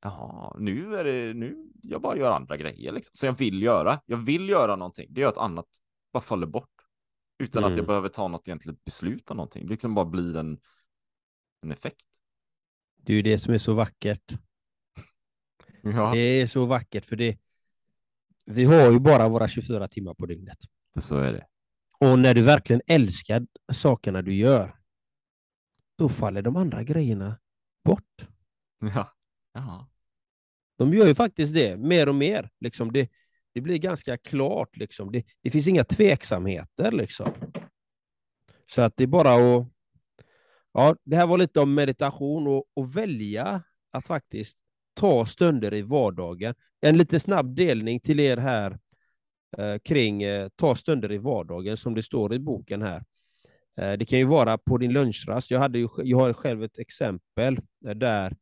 Jaha, 0.00 0.56
nu 0.58 0.96
är 0.96 1.04
det, 1.04 1.34
nu, 1.34 1.70
jag 1.82 2.02
bara 2.02 2.16
gör 2.16 2.30
andra 2.30 2.56
grejer 2.56 2.92
liksom. 2.92 3.10
Så 3.14 3.26
jag 3.26 3.38
vill 3.38 3.62
göra, 3.62 4.00
jag 4.06 4.16
vill 4.16 4.48
göra 4.48 4.76
någonting. 4.76 5.06
Det 5.10 5.20
gör 5.20 5.28
att 5.28 5.38
annat 5.38 5.66
bara 6.12 6.20
faller 6.20 6.46
bort. 6.46 6.70
Utan 7.38 7.62
mm. 7.62 7.72
att 7.72 7.76
jag 7.76 7.84
mm. 7.84 7.86
behöver 7.86 8.08
ta 8.08 8.28
något 8.28 8.48
egentligt 8.48 8.84
beslut 8.84 9.30
om 9.30 9.36
någonting. 9.36 9.66
Det 9.66 9.70
liksom 9.70 9.94
bara 9.94 10.04
blir 10.04 10.36
en, 10.36 10.58
en 11.62 11.70
effekt. 11.70 12.06
Det 12.96 13.12
är 13.12 13.16
ju 13.16 13.22
det 13.22 13.38
som 13.38 13.54
är 13.54 13.58
så 13.58 13.74
vackert. 13.74 14.32
Ja. 15.82 16.12
Det 16.14 16.20
är 16.20 16.46
så 16.46 16.66
vackert 16.66 17.04
för 17.04 17.16
det, 17.16 17.38
vi 18.50 18.64
har 18.64 18.90
ju 18.90 18.98
bara 18.98 19.28
våra 19.28 19.48
24 19.48 19.88
timmar 19.88 20.14
på 20.14 20.26
dygnet. 20.26 20.58
Så 21.00 21.18
är 21.18 21.32
det. 21.32 21.46
Och 22.00 22.18
när 22.18 22.34
du 22.34 22.42
verkligen 22.42 22.82
älskar 22.86 23.46
sakerna 23.72 24.22
du 24.22 24.34
gör, 24.34 24.76
då 25.98 26.08
faller 26.08 26.42
de 26.42 26.56
andra 26.56 26.82
grejerna. 26.82 27.38
Ja. 28.94 29.14
Jaha. 29.52 29.86
De 30.78 30.94
gör 30.94 31.06
ju 31.06 31.14
faktiskt 31.14 31.54
det, 31.54 31.76
mer 31.76 32.08
och 32.08 32.14
mer. 32.14 32.50
Liksom 32.60 32.92
det, 32.92 33.10
det 33.54 33.60
blir 33.60 33.78
ganska 33.78 34.16
klart. 34.16 34.76
Liksom. 34.76 35.12
Det, 35.12 35.24
det 35.42 35.50
finns 35.50 35.68
inga 35.68 35.84
tveksamheter. 35.84 36.92
Liksom. 36.92 37.28
Så 38.66 38.82
att 38.82 38.96
det 38.96 39.02
är 39.02 39.08
bara 39.08 39.32
att... 39.32 39.66
Ja, 40.72 40.96
det 41.04 41.16
här 41.16 41.26
var 41.26 41.38
lite 41.38 41.60
om 41.60 41.74
meditation 41.74 42.46
och, 42.46 42.64
och 42.74 42.96
välja 42.96 43.62
att 43.90 44.06
faktiskt 44.06 44.58
ta 44.94 45.26
stunder 45.26 45.74
i 45.74 45.82
vardagen. 45.82 46.54
En 46.80 46.98
liten 46.98 47.20
snabb 47.20 47.54
delning 47.54 48.00
till 48.00 48.20
er 48.20 48.36
här 48.36 48.78
eh, 49.58 49.78
kring 49.78 50.22
eh, 50.22 50.48
ta 50.56 50.74
stunder 50.74 51.12
i 51.12 51.18
vardagen 51.18 51.76
som 51.76 51.94
det 51.94 52.02
står 52.02 52.34
i 52.34 52.38
boken 52.38 52.82
här. 52.82 53.04
Eh, 53.76 53.92
det 53.92 54.04
kan 54.04 54.18
ju 54.18 54.24
vara 54.24 54.58
på 54.58 54.78
din 54.78 54.92
lunchrast. 54.92 55.50
Jag, 55.50 55.60
hade 55.60 55.78
ju, 55.78 55.88
jag 55.96 56.18
har 56.18 56.32
själv 56.32 56.64
ett 56.64 56.78
exempel 56.78 57.60
eh, 57.86 57.94
där 57.94 58.36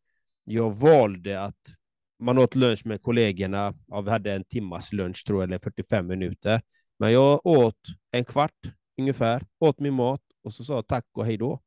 jag 0.47 0.77
valde 0.77 1.43
att 1.43 1.75
man 2.19 2.39
åt 2.39 2.55
lunch 2.55 2.87
med 2.87 3.03
kollegorna. 3.03 3.75
Ja, 3.87 4.01
vi 4.01 4.11
hade 4.11 4.33
en 4.33 4.45
timmas 4.45 4.93
lunch 4.93 5.25
tror 5.27 5.43
jag, 5.43 5.49
eller 5.49 5.59
45 5.59 6.07
minuter. 6.07 6.63
Men 6.99 7.13
jag 7.13 7.47
åt 7.47 7.81
en 8.11 8.25
kvart 8.25 8.61
ungefär, 8.99 9.47
åt 9.59 9.81
min 9.81 9.95
mat 9.95 10.23
och 10.45 10.55
så 10.55 10.65
sa 10.65 10.83
tack 10.83 11.07
och 11.13 11.27
hej 11.27 11.37
då. 11.37 11.61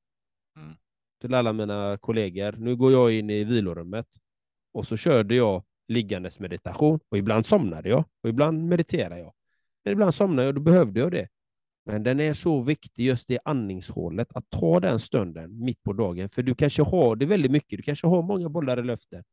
Mm. 0.58 0.76
Till 1.22 1.34
alla 1.34 1.54
mina 1.54 1.98
kollegor. 1.98 2.52
Nu 2.52 2.76
går 2.76 2.92
jag 2.92 3.14
in 3.14 3.30
i 3.30 3.44
vilorummet 3.44 4.08
och 4.74 4.88
så 4.88 4.98
körde 4.98 5.36
jag 5.36 5.64
liggandes 5.88 6.40
meditation 6.40 7.00
och 7.10 7.18
ibland 7.18 7.46
somnade 7.46 7.90
jag 7.90 8.04
och 8.24 8.30
ibland 8.30 8.68
mediterade 8.68 9.20
jag. 9.20 9.34
Men 9.84 9.94
ibland 9.94 10.16
somnade 10.16 10.42
jag 10.42 10.48
och 10.48 10.56
då 10.56 10.62
behövde 10.62 11.00
jag 11.00 11.12
det. 11.12 11.28
Men 11.92 12.04
den 12.04 12.20
är 12.20 12.34
så 12.34 12.62
viktig, 12.62 13.06
just 13.06 13.28
det 13.28 13.40
andningshålet, 13.46 14.28
att 14.36 14.50
ta 14.50 14.80
den 14.80 15.00
stunden 15.00 15.64
mitt 15.64 15.84
på 15.84 15.94
dagen. 15.94 16.30
För 16.30 16.44
du 16.44 16.56
kanske 16.56 16.84
har 16.84 17.16
det 17.16 17.26
väldigt 17.26 17.52
mycket, 17.52 17.80
du 17.80 17.84
kanske 17.84 18.08
har 18.08 18.22
många 18.22 18.50
bollar 18.50 18.80
i 18.80 18.84
luften. 18.84 19.24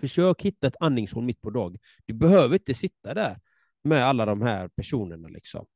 Försök 0.00 0.42
hitta 0.42 0.66
ett 0.66 0.76
andningshål 0.80 1.24
mitt 1.24 1.40
på 1.40 1.50
dagen. 1.50 1.78
Du 2.06 2.14
behöver 2.14 2.54
inte 2.54 2.74
sitta 2.74 3.14
där 3.14 3.40
med 3.84 4.04
alla 4.04 4.26
de 4.26 4.42
här 4.42 4.68
personerna. 4.68 5.28
Liksom. 5.28 5.66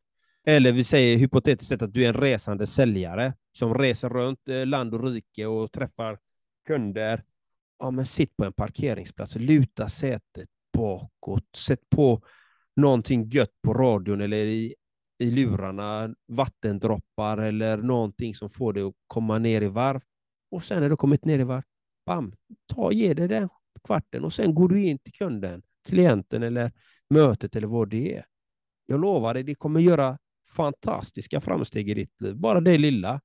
Eller 0.47 0.73
vi 0.73 0.85
säger 0.85 1.18
hypotetiskt 1.18 1.68
sett 1.68 1.83
att 1.83 1.92
du 1.92 2.05
är 2.05 2.09
en 2.09 2.21
resande 2.21 2.66
säljare 2.66 3.35
som 3.53 3.75
reser 3.75 4.09
runt 4.09 4.49
eh, 4.49 4.66
land 4.66 4.95
och 4.95 5.05
rike 5.05 5.47
och 5.47 5.73
träffar 5.73 6.18
kunder 6.66 7.23
ja, 7.79 7.90
men 7.90 8.07
sitt 8.07 8.37
på 8.37 8.45
en 8.45 8.53
parkeringsplats, 8.53 9.37
luta 9.37 9.88
sätet 9.88 10.49
bakåt, 10.73 11.57
sätt 11.57 11.90
på 11.90 12.23
någonting 12.77 13.29
gött 13.29 13.62
på 13.62 13.75
radion 13.75 14.21
eller 14.21 14.37
i, 14.37 14.75
i 15.22 15.30
lurarna, 15.30 16.14
vattendroppar 16.28 17.38
eller 17.38 17.76
någonting 17.76 18.35
som 18.35 18.50
får 18.50 18.72
dig 18.72 18.82
att 18.82 18.94
komma 19.06 19.38
ner 19.38 19.62
i 19.62 19.68
varv. 19.68 20.00
Och 20.50 20.64
sen 20.64 20.82
när 20.82 20.88
du 20.90 20.96
kommit 20.96 21.24
ner 21.24 21.38
i 21.38 21.44
varv, 21.44 21.62
bam, 22.06 22.35
ta, 22.66 22.92
ge 22.92 23.14
dig 23.14 23.28
den 23.28 23.48
kvarten 23.85 24.24
och 24.24 24.32
sen 24.32 24.54
går 24.54 24.68
du 24.68 24.82
in 24.82 24.98
till 24.98 25.12
kunden, 25.12 25.62
klienten 25.88 26.42
eller 26.42 26.72
mötet 27.11 27.56
eller 27.56 27.66
vad 27.66 27.88
det 27.88 28.16
är. 28.16 28.24
Jag 28.87 29.00
lovar 29.00 29.35
dig, 29.35 29.42
det 29.42 29.54
kommer 29.54 29.80
göra 29.80 30.18
fantastiska 30.56 31.40
framsteg 31.40 31.90
i 31.90 31.94
ditt 31.94 32.20
liv, 32.20 32.37
bara 32.37 32.61
det 32.61 32.78
lilla. 32.78 33.20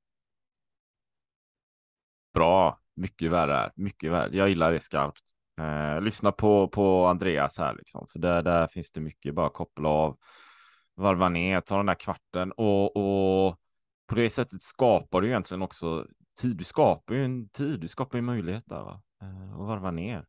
Bra, 2.34 2.80
mycket 2.96 3.32
värre 3.32 3.72
mycket 3.76 4.12
värre. 4.12 4.38
Jag 4.38 4.50
gillar 4.50 4.72
det 4.72 4.80
skarpt. 4.80 5.24
Eh, 5.60 6.02
lyssna 6.02 6.32
på, 6.32 6.68
på 6.68 7.06
Andreas 7.06 7.58
här 7.58 7.76
liksom, 7.76 8.08
för 8.12 8.20
där, 8.20 8.44
där 8.44 8.68
finns 8.68 8.92
det 8.92 9.02
mycket. 9.02 9.36
Bara 9.36 9.50
koppla 9.50 9.90
av, 9.90 10.18
varva 10.98 11.30
ner, 11.30 11.62
ta 11.62 11.78
den 11.78 11.86
där 11.86 11.96
kvarten 11.96 12.52
och, 12.52 12.98
och 12.98 13.58
på 14.08 14.16
det 14.16 14.30
sättet 14.30 14.64
skapar 14.64 15.22
du 15.22 15.28
egentligen 15.28 15.62
också 15.62 16.08
tid. 16.42 16.58
Du 16.58 16.64
skapar 16.64 17.16
ju 17.16 17.26
en 17.26 17.50
tid, 17.50 17.80
du 17.80 17.88
skapar 17.88 18.18
ju 18.18 18.22
möjlighet 18.22 18.64
där 18.66 18.82
va? 18.82 19.02
Eh, 19.22 19.60
och 19.60 19.68
varva 19.68 19.92
ner. 19.92 20.26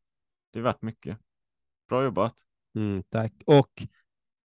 Det 0.53 0.59
är 0.59 0.63
värt 0.63 0.83
mycket. 0.83 1.19
Bra 1.89 2.05
jobbat. 2.05 2.35
Mm, 2.75 3.03
tack. 3.09 3.33
Och 3.47 3.83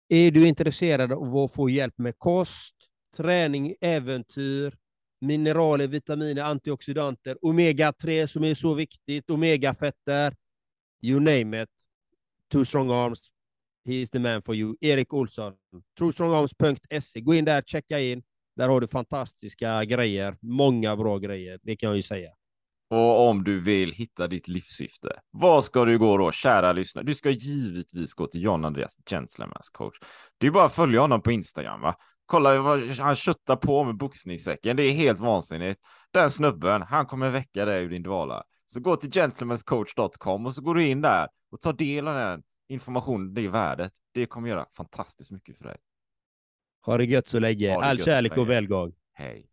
är 0.08 0.32
du 0.32 0.48
intresserad 0.48 1.12
av 1.12 1.38
att 1.38 1.54
få 1.54 1.70
hjälp 1.70 1.98
med 1.98 2.20
kost, 2.20 2.76
träning, 3.18 3.76
äventyr, 3.82 4.78
mineraler, 5.22 5.88
vitaminer, 5.88 6.44
antioxidanter, 6.44 7.38
omega-3 7.42 8.28
som 8.28 8.44
är 8.44 8.54
så 8.54 8.74
viktigt, 8.74 9.30
omega-fetter, 9.30 10.36
you 11.02 11.20
name 11.20 11.64
it. 11.64 11.70
Two 12.52 12.66
strong 12.66 12.92
arms, 12.92 13.20
he 13.86 14.02
is 14.02 14.10
the 14.10 14.20
man 14.20 14.42
for 14.42 14.56
you. 14.56 14.76
Erik 14.82 15.14
Olsson, 15.14 15.54
trostrongarms.se. 16.00 17.22
Gå 17.22 17.34
in 17.34 17.46
där, 17.46 17.62
checka 17.62 18.00
in. 18.00 18.24
Där 18.56 18.70
har 18.70 18.82
du 18.82 18.88
fantastiska 18.88 19.86
grejer, 19.86 20.38
många 20.42 20.96
bra 20.96 21.18
grejer, 21.18 21.60
det 21.64 21.76
kan 21.76 21.90
jag 21.90 21.98
ju 21.98 22.04
säga. 22.04 22.30
Och 22.90 23.30
om 23.30 23.44
du 23.44 23.60
vill 23.60 23.92
hitta 23.92 24.28
ditt 24.28 24.48
livssyfte, 24.48 25.20
vad 25.32 25.64
ska 25.64 25.86
du 25.86 25.98
gå 25.98 26.18
då, 26.18 26.32
kära 26.32 26.74
lyssnare? 26.74 27.06
Du 27.06 27.16
ska 27.16 27.30
givetvis 27.30 28.14
gå 28.14 28.28
till 28.28 28.44
John 28.44 28.66
Andreas 28.66 28.98
Gentleman's 29.10 29.70
coach. 29.72 29.98
Det 30.38 30.48
är 30.48 30.52
bara 30.52 30.66
att 30.66 30.74
följa 30.74 31.02
honom 31.02 31.22
på 31.22 31.32
Instagram, 31.32 31.82
va? 31.82 31.96
Kolla, 32.26 32.78
han 33.00 33.16
köttar 33.16 33.56
på 33.56 33.84
med 33.84 33.98
boxningssäcken. 33.98 34.78
Det 34.78 34.84
är 34.84 34.92
helt 34.92 35.20
vansinnigt. 35.20 35.82
Den 36.12 36.30
snubben, 36.30 36.82
han 36.82 37.06
kommer 37.06 37.30
väcka 37.30 37.66
dig 37.66 37.84
ur 37.84 37.90
din 37.90 38.04
dvala. 38.04 38.44
Så 38.68 38.80
gå 38.80 38.96
till 38.96 39.12
gentlemanscoach.com 39.12 40.46
och 40.46 40.56
så 40.56 40.62
går 40.62 40.76
du 40.76 40.86
in 40.86 41.02
där 41.02 41.28
och 41.52 41.62
tar 41.62 41.74
del 41.74 42.08
av 42.08 42.16
den 42.16 42.44
informationen, 42.74 43.34
det 43.34 43.42
är 43.46 43.50
värdet. 43.50 43.94
Det 44.14 44.26
kommer 44.26 44.50
göra 44.50 44.66
fantastiskt 44.72 45.32
mycket 45.32 45.58
för 45.58 45.64
dig. 45.64 45.78
Ha 46.86 46.98
det 46.98 47.06
gött 47.06 47.28
så 47.28 47.40
länge. 47.40 47.76
All 47.76 48.00
kärlek 48.00 48.38
och 48.38 48.50
välgång. 48.50 48.94
Hej. 49.14 49.50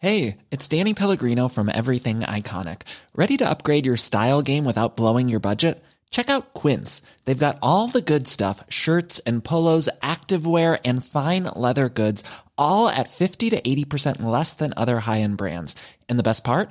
Hej, 0.00 0.38
it's 0.50 0.68
Danny 0.68 0.94
Pellegrino 0.94 1.48
from 1.48 1.68
Everything 1.68 2.20
Iconic. 2.20 2.82
Ready 3.14 3.36
to 3.36 3.50
upgrade 3.50 3.84
your 3.84 3.96
style 3.96 4.42
game 4.42 4.64
without 4.64 4.96
blowing 4.96 5.28
your 5.28 5.40
budget? 5.40 5.82
Check 6.10 6.30
out 6.30 6.54
Quince. 6.54 7.02
They've 7.24 7.46
got 7.46 7.58
all 7.62 7.88
the 7.88 8.00
good 8.00 8.28
stuff 8.28 8.62
shirts 8.68 9.18
and 9.26 9.44
polos, 9.44 9.88
activewear, 10.00 10.78
and 10.84 11.04
fine 11.04 11.44
leather 11.56 11.88
goods, 11.88 12.22
all 12.56 12.88
at 12.88 13.08
50 13.08 13.50
to 13.50 13.60
80% 13.60 14.22
less 14.22 14.54
than 14.54 14.72
other 14.76 15.00
high 15.00 15.20
end 15.20 15.36
brands. 15.36 15.74
And 16.08 16.16
the 16.16 16.22
best 16.22 16.44
part? 16.44 16.70